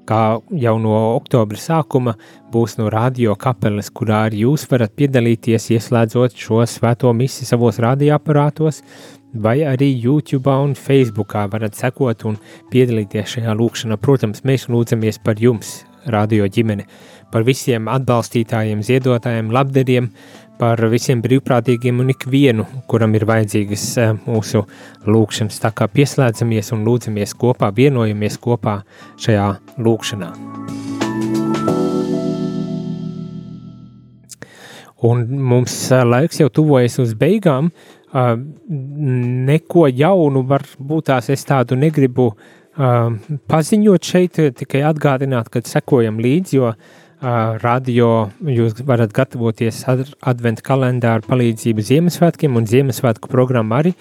kā 0.10 0.22
jau 0.66 0.76
no 0.82 0.96
oktobra 1.20 1.62
sākuma 1.62 2.16
būs 2.54 2.80
no 2.80 2.90
radio 2.90 3.36
kapelas, 3.38 3.92
kurā 3.94 4.24
arī 4.32 4.42
jūs 4.48 4.66
varat 4.72 4.98
piedalīties, 4.98 5.70
ieslēdzot 5.78 6.34
šo 6.42 6.64
svēto 6.70 7.14
misi 7.14 7.46
savos 7.46 7.78
radioaparātos, 7.84 8.82
vai 9.36 9.60
arī 9.68 9.90
YouTube 10.04 10.50
un 10.50 10.76
Facebook 10.76 11.34
varat 11.52 11.76
sekot 11.76 12.24
un 12.26 12.38
piedalīties 12.72 13.36
šajā 13.36 13.56
lūkšanā. 13.60 13.98
Protams, 14.00 14.44
mēs 14.48 14.70
lūdzamies 14.72 15.20
par 15.24 15.40
jums, 15.42 15.84
radio 16.06 16.48
ģimene, 16.48 16.86
par 17.32 17.44
visiem 17.44 17.90
atbalstītājiem, 17.92 18.84
ziedotājiem, 18.86 19.52
labdariem, 19.52 20.10
par 20.60 20.80
visiem 20.88 21.20
brīvprātīgiem 21.24 22.00
un 22.00 22.14
ikvienu, 22.14 22.66
kuram 22.88 23.16
ir 23.18 23.26
vajadzīgas 23.28 23.86
eh, 24.00 24.14
mūsu 24.28 24.64
lūkšanas. 25.04 25.60
Tā 25.60 25.74
kā 25.76 25.90
pieslēdzamies 25.92 26.72
un 26.76 26.86
lūdzamies 26.88 27.36
kopā, 27.36 27.74
vienojamies 27.76 28.40
kopā 28.40 28.80
šajā 29.20 29.50
lūkšanā. 29.76 30.32
Un 35.06 35.28
mums 35.52 35.76
eh, 35.92 36.08
laiks 36.08 36.40
jau 36.40 36.48
tuvojas 36.50 36.96
uz 37.04 37.12
beigām, 37.20 37.68
uh, 37.68 37.95
neko 38.16 39.88
jaunu 39.92 40.46
varbūt 40.48 41.10
tās 41.12 41.30
es 41.34 41.44
tādu 41.48 41.76
negribu 41.80 42.30
uh, 42.32 43.10
paziņot 43.52 44.12
šeit, 44.12 44.40
tikai 44.60 44.86
atgādināt, 44.88 45.50
ka 45.52 45.64
sekojam 45.66 46.22
līdzi, 46.24 46.56
jo 46.56 46.70
uh, 46.72 46.78
radio 47.64 48.30
jūs 48.48 48.80
varat 48.88 49.12
gatavoties 49.16 49.82
ad, 49.92 50.06
adventu 50.24 50.64
kalendāru 50.66 51.28
palīdzību 51.28 51.86
Ziemassvētkiem 51.90 52.56
un 52.56 52.70
Ziemassvētku 52.70 53.32
programma 53.32 53.82
arī 53.84 53.96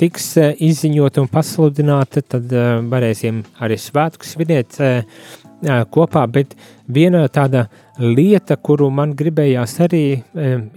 tiks 0.00 0.32
uh, 0.40 0.50
izziņota 0.58 1.22
un 1.22 1.30
pasludināta, 1.30 2.24
tad 2.26 2.50
uh, 2.50 2.80
varēsim 2.90 3.44
arī 3.62 3.78
svētku 3.78 4.26
svinēt 4.26 4.80
uh, 4.82 5.22
kopā, 5.62 6.24
bet 6.32 6.54
viena 6.88 7.26
tāda 7.28 7.66
lieta, 7.98 8.56
kuru 8.56 8.88
man 8.90 9.12
gribējās 9.16 9.76
arī 9.84 10.22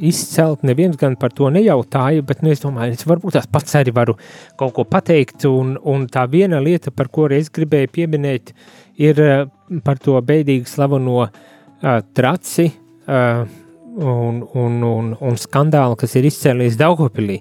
izcelt, 0.04 0.64
neviens 0.64 0.98
gan 1.00 1.16
par 1.16 1.32
to 1.32 1.50
nejautāja, 1.50 2.24
bet 2.26 2.44
nu, 2.44 2.52
es 2.52 2.64
domāju, 2.64 2.98
es 2.98 3.08
varbūt 3.08 3.38
tās 3.38 3.48
pats 3.48 3.76
arī 3.80 3.94
varu 3.96 4.18
kaut 4.60 4.74
ko 4.76 4.84
pateikt, 4.84 5.46
un, 5.48 5.78
un 5.80 6.08
tā 6.12 6.26
viena 6.30 6.60
lieta, 6.60 6.92
par 6.92 7.08
ko 7.08 7.30
es 7.32 7.50
gribēju 7.54 7.94
pieminēt, 7.96 8.54
ir 9.00 9.20
par 9.84 10.00
to 10.04 10.20
beidīgi 10.22 10.68
slaveno 10.70 11.30
traci 12.14 12.70
un, 13.08 14.44
un, 14.44 14.80
un, 14.84 15.12
un 15.16 15.40
skandālu, 15.40 15.96
kas 16.00 16.16
ir 16.20 16.28
izcēlies 16.28 16.78
Daugopilī. 16.80 17.40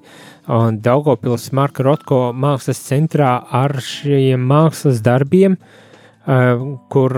Daugopils 0.82 1.52
Marka 1.54 1.84
Rotko 1.86 2.28
mākslas 2.34 2.80
centrā 2.82 3.36
ar 3.54 3.78
šiem 3.82 4.42
mākslas 4.50 4.98
darbiem 5.04 5.54
uh, 5.54 5.78
kur 6.22 7.16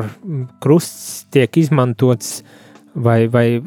krusts 0.65 1.27
tiek 1.35 1.57
izmantots 1.61 2.39
vai, 2.95 3.27
vai 3.29 3.61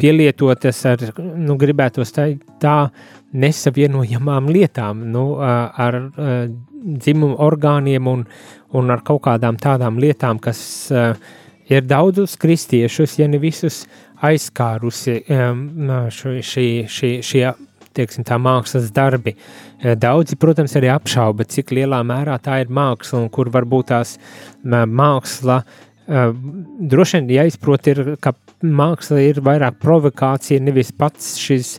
pielietotas 0.00 0.80
ar, 0.90 1.04
nu, 1.38 1.54
gribētos 1.60 2.10
tā, 2.16 2.26
tā 2.62 2.76
nesavienojamām 3.30 4.50
lietām, 4.50 5.04
nu, 5.12 5.24
eh, 5.38 5.84
ar 5.86 6.00
eh, 6.00 6.48
dzimumu 6.80 7.36
orgāniem 7.38 8.08
un, 8.10 8.24
un 8.74 8.90
ar 8.90 9.04
kaut 9.06 9.22
kādām 9.28 9.60
tādām 9.60 9.98
lietām, 10.00 10.40
kas 10.42 10.90
ir 11.70 11.84
daudzus 11.84 12.38
kristiešus, 12.40 13.18
ja 13.20 13.28
ne 13.28 13.38
visus 13.38 13.84
aizskārusi 14.26 15.20
šī, 15.28 16.66
šī, 16.88 17.10
šie 17.22 17.44
teiksim, 17.96 18.24
tā 18.26 18.38
mākslas 18.40 18.90
darbi. 18.94 19.36
Eh, 19.80 19.94
daudzi, 19.98 20.38
protams, 20.40 20.76
arī 20.78 20.90
apšauba, 20.94 21.46
cik 21.50 21.74
lielā 21.76 22.02
mērā 22.06 22.38
tā 22.42 22.60
ir 22.64 22.72
māksla 22.72 23.24
un 23.24 23.30
kur 23.32 23.50
varbūt 23.52 23.92
tās 23.92 24.16
māksla. 24.64 25.62
Uh, 26.10 26.32
droši 26.90 27.20
vien 27.20 27.28
jāizprot, 27.36 27.86
ir, 27.92 27.98
ka 28.18 28.32
māksla 28.66 29.20
ir 29.22 29.38
vairāk 29.46 29.76
provokācija, 29.78 30.58
nevis 30.58 30.90
pats 30.90 31.36
šis 31.38 31.76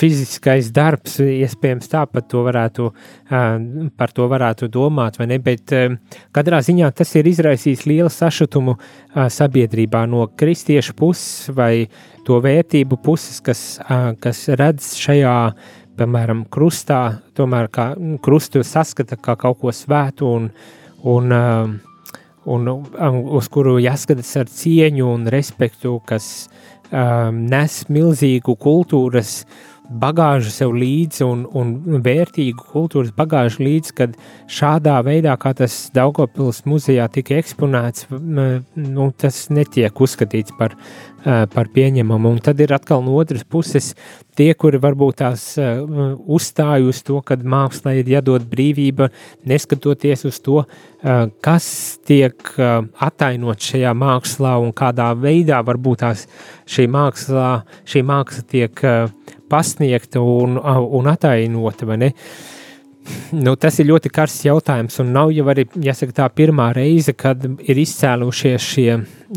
fiziskais 0.00 0.70
darbs, 0.74 1.18
iespējams, 1.20 1.90
tā 1.92 2.06
par 2.08 2.24
to 2.28 2.44
varētu, 2.46 2.88
uh, 2.90 3.90
par 4.00 4.14
to 4.16 4.28
varētu 4.30 4.70
domāt, 4.72 5.20
vai 5.20 5.28
ne, 5.30 5.40
bet 5.44 5.74
uh, 5.76 5.98
katrā 6.36 6.62
ziņā 6.64 6.90
tas 6.96 7.12
ir 7.20 7.28
izraisījis 7.30 7.86
lielu 7.88 8.10
sašutumu 8.12 8.78
sabiedrībā 9.10 10.04
no 10.10 10.26
kristiešu 10.38 10.94
puses 10.98 11.50
vai 11.56 11.88
to 12.26 12.38
vērtību 12.42 13.00
puses, 13.04 13.40
kas, 13.44 13.62
kas 14.22 14.42
redz 14.60 14.94
šajā, 15.00 15.36
piemēram, 16.00 16.44
krustā, 16.52 17.20
tomēr 17.36 17.68
kā 17.72 17.90
krustu 18.24 18.62
saskata 18.64 19.18
kā 19.20 19.36
kaut 19.40 19.60
ko 19.60 19.72
svētu 19.74 20.28
un, 20.28 20.50
un, 21.10 21.34
un 22.54 22.70
uz 23.40 23.50
kuru 23.52 23.78
jāskatās 23.82 24.32
ar 24.40 24.52
cieņu 24.52 25.10
un 25.10 25.26
respektu, 25.32 25.98
kas 26.06 26.48
um, 26.90 27.44
nes 27.50 27.82
milzīgu 27.92 28.56
kultūras 28.60 29.42
bagāžu 29.90 30.52
sev 30.54 30.72
līdzi 30.76 31.24
un, 31.26 31.42
un 31.56 32.02
vērtīgu 32.04 32.66
kultūras 32.72 33.10
bagāžu 33.16 33.64
līdzi, 33.66 33.94
kad 33.98 34.16
šādā 34.50 34.96
veidā, 35.06 35.34
kā 35.40 35.52
tas 35.58 35.76
Daugopils 35.94 36.62
muzejā 36.70 37.08
tika 37.12 37.38
eksponēts, 37.40 38.06
nu, 38.10 39.08
tas 39.18 39.42
netiek 39.50 40.00
uzskatīts 40.00 40.54
par, 40.58 40.76
par 41.24 41.70
pieņemamu. 41.74 42.34
Un 42.34 42.38
tad 42.44 42.60
ir 42.60 42.72
atkal 42.74 43.02
no 43.04 43.16
otras 43.20 43.44
puses 43.44 43.92
tie, 44.38 44.52
kuri 44.54 44.80
varbūt 44.80 45.20
tās 45.20 45.44
uzstāj 45.58 46.86
uz 46.88 47.02
to, 47.06 47.20
ka 47.26 47.36
mākslā 47.40 47.96
ir 48.00 48.12
jādod 48.14 48.46
brīvība, 48.50 49.10
neskatoties 49.48 50.24
uz 50.28 50.40
to, 50.44 50.62
kas 51.44 51.66
tiek 52.08 52.54
atainot 53.10 53.70
šajā 53.70 53.92
mākslā 53.96 54.56
un 54.62 54.72
kādā 54.76 55.10
veidā 55.18 55.60
varbūt 55.66 56.04
tās 56.04 56.26
šī 56.70 56.88
māksla, 56.90 57.50
šī 57.88 58.04
māksla 58.06 58.46
tiek 58.48 58.86
pasniegta 59.50 60.22
un, 60.22 60.56
un 60.60 61.12
ne? 62.00 62.14
Nu, 63.30 63.54
tas 63.54 63.78
ir 63.78 63.86
ļoti 63.90 64.10
karsts 64.10 64.46
jautājums, 64.46 64.98
un 65.02 65.12
nav 65.14 65.30
jau 65.34 65.46
arī, 65.52 65.66
jāsaka, 65.86 66.16
tā 66.22 66.26
pirmā 66.34 66.70
reize, 66.74 67.14
kad 67.14 67.44
ir 67.46 67.78
izcēlušies 67.78 68.66
šie, 68.72 68.88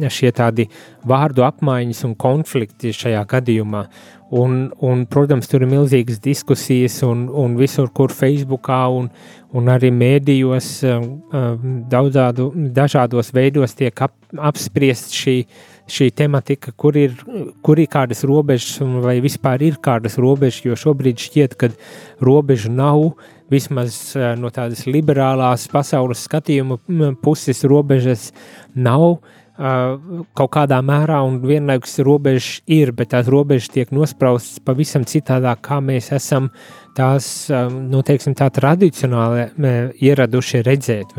šie 0.09 0.31
tādi 0.33 0.65
vārdu 1.07 1.45
apmaiņas 1.45 2.03
un 2.07 2.17
konflikti 2.19 2.93
šajā 2.95 3.21
gadījumā. 3.29 3.85
Un, 4.33 4.71
un, 4.81 5.03
protams, 5.05 5.45
tur 5.45 5.61
ir 5.61 5.69
milzīgas 5.69 6.17
diskusijas, 6.23 6.95
un, 7.05 7.27
un 7.29 7.53
visur, 7.59 7.91
kur 7.93 8.09
Facebookā 8.09 8.79
un, 8.89 9.11
un 9.53 9.69
arī 9.69 9.91
mēdījos, 9.93 10.69
um, 10.89 11.05
um, 11.29 11.75
daudzādu, 11.91 12.47
dažādos 12.73 13.29
veidos 13.35 13.77
tiek 13.77 14.01
ap, 14.01 14.15
apspriest 14.33 15.13
šī, 15.13 15.35
šī 15.85 16.09
tematika, 16.17 16.73
kur 16.73 16.97
ir, 16.97 17.13
kur 17.61 17.77
ir 17.77 17.91
kādas 17.93 18.25
robežas, 18.25 18.81
vai 19.05 19.19
vispār 19.21 19.67
ir 19.69 19.77
kādas 19.85 20.17
robežas, 20.17 20.63
jo 20.65 20.81
šobrīd 20.81 21.21
šķiet, 21.27 21.53
ka 21.53 21.69
robežu 22.23 22.73
nav, 22.73 23.11
vismaz 23.53 24.01
uh, 24.17 24.33
no 24.39 24.51
tādas 24.53 24.83
liberālās 24.89 25.69
pasaules 25.71 26.25
skatījuma 26.27 27.13
puses 27.23 27.63
robežas 27.69 28.31
nav 28.73 29.21
kaut 29.53 30.49
kādā 30.55 30.79
mērā, 30.81 31.19
un 31.21 31.37
vienlaikus 31.45 31.99
robežas 32.01 32.63
ir, 32.65 32.91
bet 32.97 33.11
tās 33.13 33.27
robežas 33.29 33.69
tiek 33.69 33.91
nospraustas 33.93 34.57
pavisam 34.65 35.05
citādāk, 35.05 35.61
kā 35.67 35.77
mēs 35.77 36.09
esam 36.15 36.49
tās, 36.97 37.27
nu, 37.69 38.01
teiksim, 38.05 38.33
tā 38.37 38.49
tradicionāli 38.53 39.45
ieraduši 40.01 40.63
redzēt. 40.65 41.13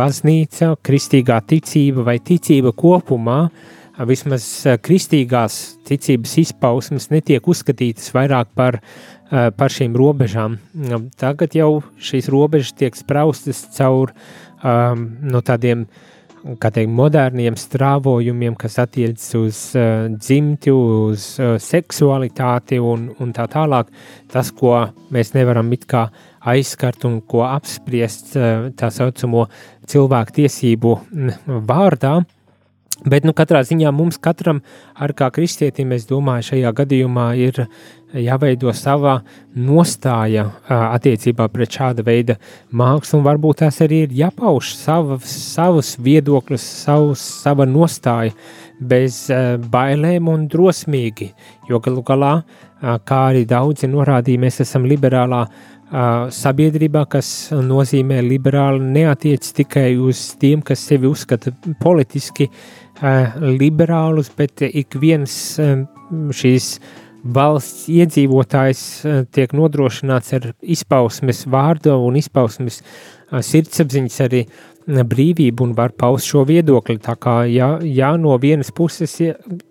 Baznīca, 0.00 0.72
kristīgā 0.80 1.42
ticība 1.52 2.06
vai 2.06 2.16
ticība 2.24 2.72
kopumā, 2.72 3.42
vismaz 4.08 4.44
kristīgās 4.84 5.58
ticības 5.88 6.36
izpausmes 6.44 7.10
netiek 7.12 7.48
uzskatītas 7.48 8.12
vairāk 8.16 8.52
par, 8.56 8.80
par 9.30 9.74
šīm 9.74 9.96
robežām. 9.98 10.58
Tagad 11.20 11.56
jau 11.58 11.82
šīs 12.00 12.30
robežas 12.32 12.72
tiek 12.78 12.96
spraustas 12.96 13.66
caur 13.76 14.14
um, 14.14 15.04
no 15.20 15.42
tādiem 15.44 15.84
uh, 15.84 16.08
kā 16.60 16.70
teikt, 16.72 16.90
moderniem 16.94 17.56
strāvojumiem, 17.58 18.56
kas 18.58 18.78
attiecas 18.82 19.28
uz 19.38 19.60
uh, 19.78 20.08
dzimti, 20.14 20.72
uz 20.72 21.26
uh, 21.40 21.54
seksualitāti 21.60 22.80
un, 22.82 23.08
un 23.20 23.34
tā 23.36 23.46
tālāk. 23.50 23.90
Tas, 24.32 24.52
ko 24.56 24.76
mēs 25.14 25.34
nevaram 25.36 25.70
it 25.76 25.86
kā 25.90 26.06
aizskart 26.52 27.04
un 27.08 27.20
ko 27.28 27.44
apspriest 27.48 28.34
uh, 28.38 28.68
tā 28.76 28.90
saucamo 28.94 29.46
cilvēku 29.90 30.38
tiesību 30.40 30.96
vārdā. 31.68 32.20
Bet, 33.08 33.24
nu, 33.24 33.32
katrā 33.36 33.62
ziņā 33.64 33.92
mums 33.96 34.18
katram, 34.20 34.60
ar 34.92 35.14
kā 35.16 35.30
kristietim, 35.32 35.94
es 35.96 36.04
domāju, 36.08 36.50
šajā 36.50 36.72
gadījumā 36.82 37.30
ir 37.40 37.62
jāveido 38.12 38.72
sava 38.76 39.20
nostāja 39.56 40.48
attiecībā 40.68 41.46
pret 41.52 41.78
šāda 41.78 42.04
veida 42.04 42.36
mākslu, 42.76 43.20
un 43.20 43.26
varbūt 43.28 43.62
tās 43.62 43.80
arī 43.86 44.02
ir 44.04 44.16
jāpauž 44.24 44.74
savas, 44.76 45.32
savus 45.54 45.94
viedokļus, 46.02 46.66
savus, 46.84 47.24
sava 47.44 47.64
nostāja 47.68 48.34
bez 48.80 49.26
bailēm 49.72 50.28
un 50.32 50.46
drosmīgi, 50.50 51.30
jo 51.70 51.80
galu 51.80 52.04
galā, 52.04 52.34
kā 52.80 53.24
arī 53.30 53.46
daudzi 53.48 53.88
norādīja, 53.88 54.44
mēs 54.44 54.60
esam 54.66 54.88
liberālā 54.88 55.46
sabiedrībā, 55.90 57.02
kas 57.10 57.50
nozīmē 57.50 58.20
liberāli 58.22 58.92
neatiec 58.94 59.48
tikai 59.56 59.96
uz 59.98 60.36
tiem, 60.38 60.62
kas 60.62 60.84
sevi 60.86 61.08
uzskata 61.10 61.50
politiski 61.82 62.46
liberālus, 63.02 64.28
bet 64.36 64.62
ik 64.66 64.96
viens 65.00 65.32
šīs 65.56 66.74
uh, 66.76 66.90
valsts 67.24 67.88
iedzīvotājs 67.92 68.82
eh, 69.04 69.22
tiek 69.32 69.52
nodrošināts 69.56 70.34
ar 70.38 70.50
izpausmes 70.60 71.44
vārdu 71.50 71.94
un 72.06 72.16
izpausmes 72.20 72.80
eh, 72.80 73.40
sirdsapziņas 73.44 74.18
arī 74.26 74.42
eh, 74.46 75.02
brīvību 75.12 75.68
un 75.68 75.74
var 75.76 75.92
paust 75.96 76.30
šo 76.30 76.46
viedokli. 76.48 76.98
Tā 77.02 77.16
kā, 77.20 77.42
ja, 77.50 77.74
ja 77.84 78.14
no 78.16 78.36
vienas 78.40 78.72
puses 78.72 79.16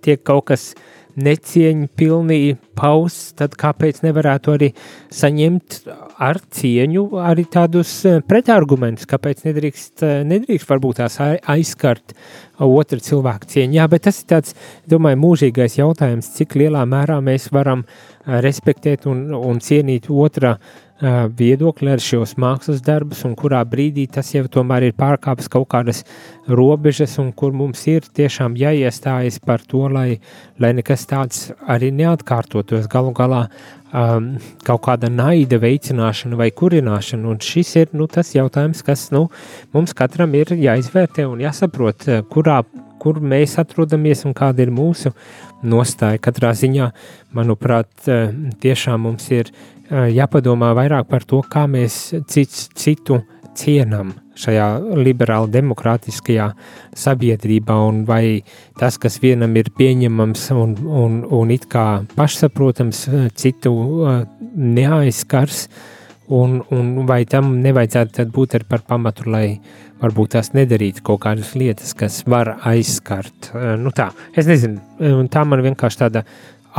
tiek 0.01 0.23
kaut 0.23 0.49
kas 0.51 0.73
necieņu 1.19 1.89
pilnīgi 1.99 2.55
pausts, 2.79 3.33
tad 3.39 3.55
kāpēc 3.59 4.01
nevarētu 4.05 4.55
arī 4.55 4.69
saņemt 5.13 5.79
ar 6.19 6.39
cieņu 6.59 7.05
arī 7.23 7.45
tādus 7.51 7.91
pretargumentus, 8.29 9.07
kāpēc 9.09 9.43
nedrīkst, 9.47 10.05
nedrīkst 10.29 10.69
varbūt 10.69 11.01
tās 11.01 11.19
aizskart 11.19 12.15
otra 12.59 12.99
cilvēka 13.03 13.49
cieņu. 13.53 13.79
Jā, 13.79 13.87
bet 13.91 14.07
tas 14.07 14.21
ir 14.21 14.29
tāds, 14.33 14.55
domāju, 14.89 15.21
mūžīgais 15.23 15.79
jautājums, 15.79 16.33
cik 16.35 16.57
lielā 16.59 16.83
mērā 16.89 17.19
mēs 17.23 17.49
varam 17.55 17.85
respektēt 18.25 19.07
un, 19.09 19.29
un 19.35 19.63
cienīt 19.63 20.09
otra 20.11 20.57
viedokli 21.01 21.93
ar 21.93 22.01
šos 22.03 22.35
mākslas 22.39 22.81
darbus, 22.83 23.23
un 23.27 23.35
kurā 23.39 23.61
brīdī 23.67 24.05
tas 24.11 24.33
jau 24.33 24.43
tomēr 24.51 24.89
ir 24.89 24.95
pārkāpis 24.99 25.47
kaut 25.51 25.69
kādas 25.71 26.03
robežas, 26.47 27.17
un 27.21 27.31
kur 27.31 27.53
mums 27.55 27.85
ir 27.87 28.03
tiešām 28.03 28.57
jāiestājas 28.59 29.39
par 29.39 29.63
to, 29.63 29.87
lai, 29.87 30.19
lai 30.59 30.73
nekas 30.75 31.07
tāds 31.07 31.49
arī 31.67 31.93
neatkārtotos. 31.95 32.89
Galu 32.91 33.13
galā 33.15 33.45
um, 33.93 34.33
kaut 34.67 34.83
kāda 34.89 35.09
naida 35.13 35.59
veicināšana 35.61 36.39
vai 36.39 36.49
kurināšana. 36.51 37.31
Un 37.31 37.39
šis 37.43 37.75
ir 37.79 37.95
nu, 37.95 38.09
tas 38.11 38.33
jautājums, 38.35 38.83
kas 38.85 39.09
nu, 39.15 39.27
mums 39.73 39.95
katram 39.95 40.35
ir 40.35 40.51
jāizvērtē 40.57 41.27
un 41.29 41.43
jāsaprot, 41.45 42.09
kurā, 42.33 42.61
kur 42.99 43.21
mēs 43.23 43.55
atrodamies 43.61 44.25
un 44.27 44.35
kāda 44.35 44.65
ir 44.65 44.75
mūsu 44.75 45.13
nostāja. 45.63 46.19
Katrā 46.19 46.51
ziņā, 46.57 46.91
manuprāt, 47.35 47.91
tiešām 48.59 49.07
mums 49.07 49.29
ir 49.31 49.53
jāpadomā 49.89 50.73
vairāk 50.77 51.09
par 51.09 51.25
to, 51.27 51.41
kā 51.45 51.65
mēs 51.69 51.99
cits, 52.29 52.67
citu 52.77 53.21
cienam 53.57 54.13
šajā 54.39 54.67
liberāli 54.95 55.51
demokrātiskajā 55.57 56.47
sabiedrībā, 56.95 57.75
un 57.89 58.03
vai 58.07 58.41
tas, 58.79 58.97
kas 59.01 59.19
vienam 59.23 59.55
ir 59.59 59.71
pieņemams 59.75 60.49
un, 60.55 60.75
un, 60.87 61.21
un 61.25 61.51
it 61.51 61.67
kā 61.71 62.05
pašsaprotams, 62.15 63.03
citu 63.35 63.73
uh, 63.73 64.21
neaizskars, 64.55 65.65
un, 66.29 66.59
un 66.71 66.93
vai 67.09 67.23
tam 67.27 67.57
nevajadzētu 67.63 68.29
būt 68.33 68.59
arī 68.59 68.69
par 68.69 68.85
pamatu, 68.87 69.27
lai 69.33 69.59
varbūt 69.99 70.37
tās 70.37 70.53
nedarītu 70.55 71.03
kaut 71.03 71.25
kādas 71.25 71.51
lietas, 71.59 71.91
kas 71.97 72.21
var 72.29 72.55
aizskart. 72.69 73.51
Nu 73.81 73.91
tā, 73.95 74.11
es 74.37 74.47
nezinu, 74.47 74.79
tā 75.33 75.43
man 75.43 75.65
vienkārši 75.65 76.05
tāda 76.05 76.23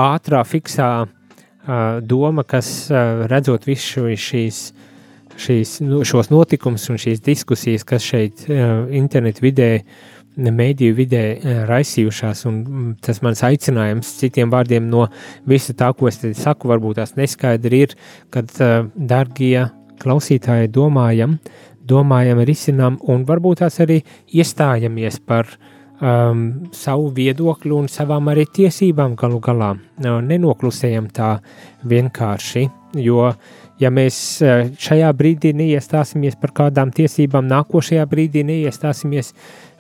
ātrā, 0.00 0.40
fiksā 0.48 0.90
doma, 2.06 2.44
kas 2.48 2.88
redzot 3.28 3.66
visu 3.68 4.08
šīs 4.16 4.60
šīs, 5.40 5.78
nu, 5.84 6.02
šos 6.06 6.30
notikumus 6.32 6.88
un 6.92 7.00
šīs 7.00 7.22
diskusijas, 7.24 7.84
kas 7.88 8.04
šeit 8.06 8.46
uh, 8.48 8.88
internetu 8.96 9.44
vidē, 9.44 9.70
mēdīju 10.40 10.96
vidē 10.96 11.22
uh, 11.32 11.62
raisījušās, 11.70 12.44
un 12.50 12.60
mm, 12.60 12.92
tas 13.04 13.22
mans 13.24 13.42
aicinājums 13.46 14.14
citiem 14.20 14.52
vārdiem 14.52 14.88
no 14.90 15.06
visa 15.48 15.74
tā, 15.76 15.92
ko 15.96 16.10
es 16.10 16.20
te 16.22 16.32
saku, 16.36 16.70
varbūt 16.70 17.00
tās 17.00 17.16
neskaidri 17.18 17.84
ir, 17.86 17.96
kad, 18.34 18.52
uh, 18.60 18.86
dargie 18.94 19.68
klausītāji, 20.00 20.70
domājam, 20.72 21.38
domājam, 21.90 22.40
risinām 22.46 23.00
un 23.10 23.26
varbūt 23.28 23.64
tās 23.64 23.80
arī 23.84 24.00
iestājamies 24.36 25.20
par 25.26 25.48
um, 26.00 26.44
savu 26.72 27.08
viedokli 27.16 27.72
un 27.76 27.88
savām 27.88 28.32
arī 28.32 28.48
tiesībām 28.60 29.16
galu 29.20 29.40
galā. 29.44 29.72
Uh, 30.00 30.20
nenoklusējam 30.24 31.08
tā 31.14 31.36
vienkārši, 31.88 32.68
jo 33.00 33.28
uh, 33.28 33.58
ja 33.80 33.90
mēs 33.92 34.16
eh, 34.44 34.70
šajā 34.80 35.10
brīdī 35.16 35.52
neiestāsimies 35.56 36.36
par 36.40 36.52
kādām 36.56 36.92
tiesībām, 36.94 37.48
nākošajā 37.50 38.06
brīdī 38.10 38.44
neiestāsimies 38.46 39.32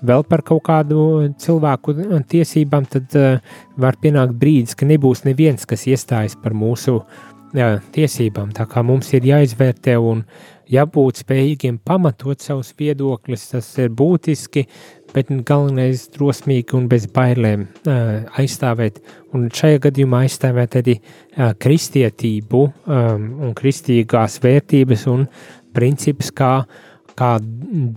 vēl 0.06 0.24
par 0.28 0.44
kaut 0.46 0.64
kādu 0.68 1.00
cilvēku 1.40 1.94
tiesībām, 2.30 2.86
tad 2.88 3.16
uh, 3.20 3.58
var 3.76 3.98
pienākt 4.00 4.32
brīdis, 4.40 4.72
ka 4.78 4.88
nebūs 4.88 5.26
neviens, 5.26 5.66
kas 5.68 5.84
iestājas 5.90 6.38
par 6.40 6.56
mūsu 6.56 6.94
uh, 6.96 7.76
tiesībām. 7.92 8.54
Tā 8.56 8.64
kā 8.70 8.80
mums 8.86 9.12
ir 9.12 9.28
jāizvērtē 9.28 9.98
un 10.00 10.22
jābūt 10.72 11.20
spējīgiem 11.20 11.82
pamatot 11.84 12.40
savus 12.40 12.72
viedokļus, 12.78 13.46
tas 13.52 13.68
ir 13.82 13.92
būtiski, 13.92 14.64
bet 15.14 15.30
galvenais 15.46 16.06
drosmīgi 16.14 16.76
un 16.78 16.86
bez 16.90 17.06
bailēm 17.10 17.66
aizstāvēt, 18.40 19.00
un 19.34 19.48
šajā 19.54 19.82
gadījumā 19.86 20.24
aizstāvēt 20.26 20.78
arī 20.80 20.96
kristietību 21.62 22.62
un 22.86 23.52
kristīgās 23.58 24.38
vērtības 24.44 25.06
un 25.10 25.26
principus 25.76 26.30
kā, 26.34 26.54
kā 27.18 27.34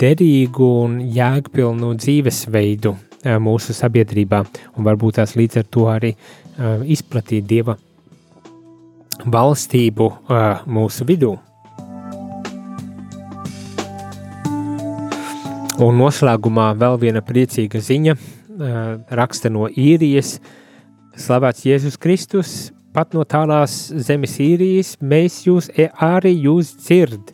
derīgu 0.03 0.69
un 0.83 0.99
jēgpilnu 1.13 1.93
dzīvesveidu 2.01 2.95
mūsu 3.43 3.75
sabiedrībā, 3.77 4.43
un 4.75 4.89
varbūt 4.89 5.21
tās 5.21 5.37
līdz 5.39 5.63
ar 5.63 5.71
to 5.71 5.87
arī 5.93 6.13
izplatīt 6.91 7.47
Dieva 7.49 7.77
valstību 9.23 10.11
mūsu 10.67 11.07
vidū. 11.07 11.37
Un 15.83 15.97
noslēgumā 15.99 16.69
vēl 16.79 16.95
viena 17.01 17.19
priecīga 17.25 17.81
ziņa, 17.83 18.13
raksta 19.19 19.49
no 19.51 19.67
īrijas. 19.67 20.37
Slavēts 21.19 21.65
Jēzus 21.67 21.97
Kristus, 21.99 22.53
pat 22.95 23.11
no 23.17 23.25
tālās 23.27 23.73
zemes 23.91 24.37
īrijas, 24.41 24.95
mēs 25.01 25.41
jūs 25.47 25.67
e, 25.75 25.89
arī 25.99 26.31
jūs 26.45 26.71
dzird. 26.79 27.33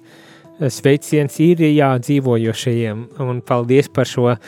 Sveiciens 0.59 1.37
īrijā 1.39 1.93
dzīvojošajiem 2.03 3.03
un 3.23 3.37
paldies 3.47 3.87
par 3.95 4.09
šo 4.09 4.25
uh, 4.33 4.41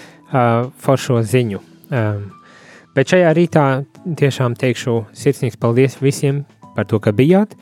foršo 0.84 1.22
ziņu. 1.24 1.62
Um, 1.88 2.26
bet 2.98 3.14
šajā 3.14 3.30
rītā 3.38 3.68
tiešām 4.20 4.58
teikšu 4.60 4.98
sirsnīgs 5.16 5.60
paldies 5.62 5.96
visiem 6.02 6.44
par 6.76 6.90
to, 6.90 7.00
ka 7.00 7.14
bijāt. 7.16 7.56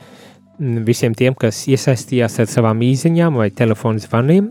Uh, 0.60 0.80
visiem 0.86 1.16
tiem, 1.16 1.36
kas 1.39 1.62
iesaistījās 1.72 2.39
ar 2.43 2.49
savām 2.51 2.82
īsiņām 2.84 3.39
vai 3.39 3.49
telefonu 3.55 4.01
zvaniem. 4.03 4.49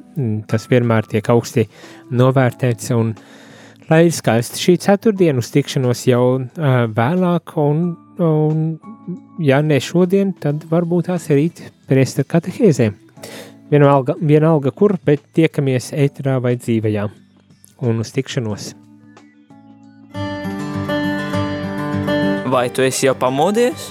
Tas 0.49 0.69
vienmēr 0.71 1.09
tiek 1.11 1.29
augsti 1.33 1.67
novērtēts. 2.11 2.93
Un, 2.97 3.13
lai 3.91 4.07
ir 4.07 4.15
skaisti 4.17 4.63
šī 4.63 4.77
ceturtdiena, 4.85 5.43
uz 5.43 5.53
tikšanos 5.53 6.07
jau 6.09 6.25
uh, 6.39 6.81
vēlāk, 6.97 7.55
un, 7.61 7.85
un, 8.25 8.65
ja 9.45 9.61
ne 9.63 9.81
šodien, 9.81 10.33
tad 10.41 10.65
varbūt 10.71 11.11
tās 11.13 11.29
ir 11.31 11.43
rīt 11.43 11.65
pēc 11.89 12.19
katehēzēm. 12.29 12.97
Vienalga, 13.69 14.15
vienalga, 14.25 14.73
kur, 14.73 14.97
bet 15.05 15.27
tiekamies 15.37 15.93
ētrā 15.93 16.39
vai 16.41 16.57
dzīvajā. 16.57 17.09
Un 17.85 18.01
uz 18.01 18.15
tikšanos! 18.17 18.73
Vai 22.49 22.71
tu 22.73 22.81
esi 22.81 23.05
jau 23.05 23.13
pamodies? 23.21 23.91